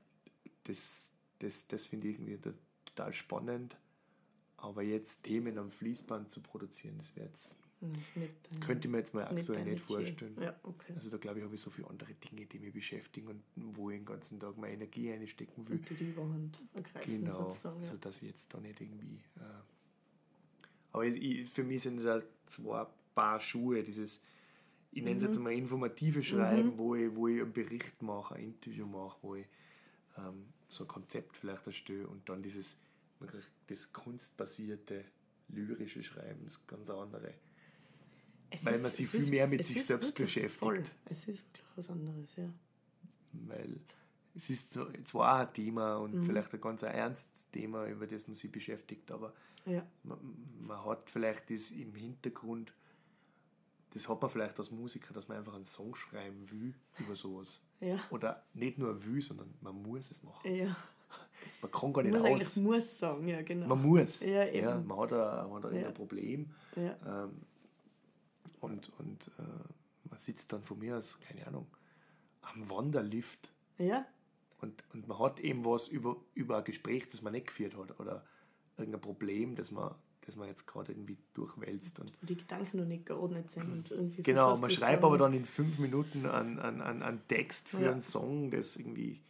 [0.64, 2.52] Das, das, das finde ich irgendwie to-
[2.84, 3.76] total spannend.
[4.58, 9.14] Aber jetzt Themen am Fließband zu produzieren, das wäre jetzt, Nicht könnte ich mir jetzt
[9.14, 9.96] mal nicht aktuell nicht Metier.
[10.06, 10.36] vorstellen.
[10.40, 10.92] Ja, okay.
[10.96, 13.90] Also da glaube ich, habe ich so viele andere Dinge, die mich beschäftigen und wo
[13.90, 15.76] ich den ganzen Tag meine Energie einstecken will.
[15.78, 17.76] Und die die Überhand ergreifen Genau, sozusagen.
[17.78, 17.82] Ja.
[17.82, 19.22] also dass ich jetzt da nicht irgendwie.
[19.36, 19.40] Äh,
[20.92, 24.22] aber ich, für mich sind es halt zwei Paar Schuhe, dieses,
[24.90, 25.28] ich nenne es Mhm.
[25.28, 29.34] jetzt mal informative Schreiben, wo, ich, wo ich einen Bericht mache, ein Interview mache, wo
[29.36, 29.46] ich
[30.16, 32.76] ähm, so ein Konzept vielleicht erstelle und dann dieses
[33.66, 35.04] das kunstbasierte,
[35.48, 37.34] lyrische Schreiben, das ganz andere.
[38.50, 40.58] Es weil ist- man sich viel ist- mehr mit sich selbst beschäftigt.
[40.60, 40.82] Voll.
[41.06, 42.48] Es ist wirklich was anderes, ja.
[43.32, 43.78] weil
[44.34, 44.72] es ist
[45.04, 46.04] zwar auch ein Thema Mhm.
[46.14, 49.34] und vielleicht ein ganz ernstes Thema, über das man sich beschäftigt, aber
[49.66, 49.84] Ja.
[50.04, 50.18] man,
[50.60, 52.72] man hat vielleicht das im Hintergrund,
[53.94, 57.62] das hat man vielleicht als Musiker, dass man einfach einen Song schreiben will über sowas.
[57.80, 57.98] Ja.
[58.10, 60.54] Oder nicht nur will, sondern man muss es machen.
[60.54, 60.76] Ja.
[61.62, 62.30] man kann gar nicht muss raus.
[62.30, 63.66] eigentlich muss sagen, ja, genau.
[63.68, 64.20] Man muss.
[64.20, 64.66] Ja, eben.
[64.68, 65.88] ja man hat ein, man hat Ja.
[65.88, 66.50] ein Problem.
[66.76, 67.30] Ähm,
[68.60, 69.42] und und äh,
[70.10, 71.66] man sitzt dann von mir aus, keine Ahnung,
[72.42, 73.52] am Wanderlift.
[73.78, 74.06] ja,
[74.60, 77.98] Und, und man hat eben was über, über ein Gespräch, das man nicht geführt hat.
[78.00, 78.24] Oder
[78.76, 82.00] irgendein Problem, das man, das man jetzt gerade irgendwie durchwälzt.
[82.00, 85.20] Und wo die Gedanken noch nicht geordnet sind und irgendwie Genau, man schreibt aber nicht.
[85.22, 87.90] dann in fünf Minuten einen, einen, einen, einen Text für Ja.
[87.92, 89.20] einen Song, das irgendwie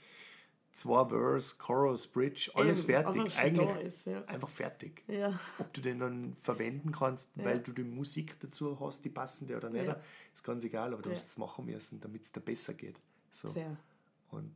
[0.73, 3.39] zwei Verse, Chorus, Bridge, alles Eben, fertig.
[3.39, 4.25] Eigentlich ist, ja.
[4.27, 5.03] einfach fertig.
[5.09, 7.45] Ja, Ob du den dann verwenden kannst, Ja.
[7.45, 9.95] weil du die Musik dazu hast, die passende oder nicht,
[10.35, 13.01] ist ganz egal, aber du hast es machen müssen, damit es dir besser geht.
[13.31, 13.49] So.
[13.49, 13.77] sehr.
[14.31, 14.53] Und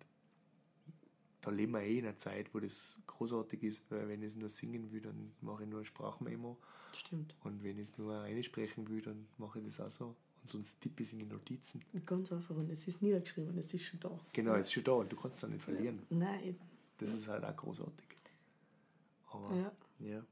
[1.40, 4.36] da leben wir eh in einer Zeit, wo das großartig ist, weil wenn ich es
[4.36, 6.56] nur singen will, dann mache ich nur ein Sprachmemo.
[6.94, 7.34] Stimmt.
[7.42, 10.16] Und wenn ich es nur einsprechen will, dann mache ich das auch so.
[10.43, 11.82] Und sonst tippe ich es in die Notizen.
[12.05, 12.55] Ganz einfach.
[12.57, 14.18] Und es ist niedergeschrieben, es ist schon da.
[14.32, 16.03] Genau, es ist schon da und du kannst es dann nicht verlieren.
[16.11, 16.59] Nein, eben.
[16.99, 18.07] Das ist halt auch großartig.
[19.30, 19.72] Aber, Ja.
[20.01, 20.22] ja.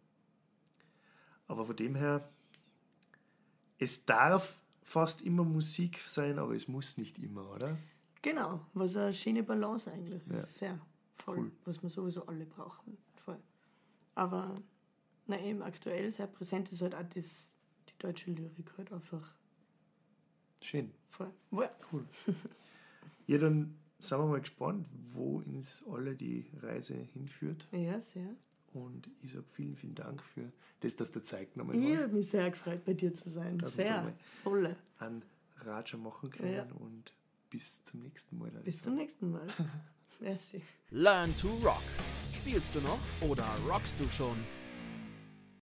[1.47, 2.21] Aber von dem her,
[3.79, 7.77] es darf fast immer Musik sein, aber es muss nicht immer, oder?
[8.23, 10.37] Genau, was eine schöne Balance eigentlich Ja.
[10.39, 10.57] ist.
[10.59, 10.79] Sehr
[11.17, 11.53] voll, Cool.
[11.65, 12.99] was wir sowieso alle brauchen.
[13.25, 13.39] Voll.
[14.15, 14.61] Aber
[15.27, 17.53] na eben aktuell sehr präsent ist halt auch das,
[17.89, 19.35] die deutsche Lyrik halt einfach
[20.61, 20.91] Schön.
[21.09, 21.31] voll.
[21.93, 22.05] Cool.
[23.27, 27.67] ja, dann sind wir mal gespannt, wo uns alle die Reise hinführt.
[27.73, 28.29] Ja, sehr.
[28.73, 32.05] Und ich sage vielen, vielen Dank für das, dass du Zeit genommen Ich hast.
[32.05, 33.59] habe mich sehr gefreut, bei dir zu sein.
[33.59, 34.15] Darf ich da Sehr.
[34.43, 34.77] Volle.
[34.99, 35.23] An
[35.63, 36.67] Raja machen können Ja.
[36.79, 37.13] und
[37.51, 38.51] bis zum nächsten Mal.
[38.65, 39.47] Bis Also, zum nächsten Mal.
[40.21, 40.63] Merci.
[40.91, 41.83] Learn to Rock.
[42.35, 42.99] Spielst du noch
[43.29, 44.37] oder rockst du schon?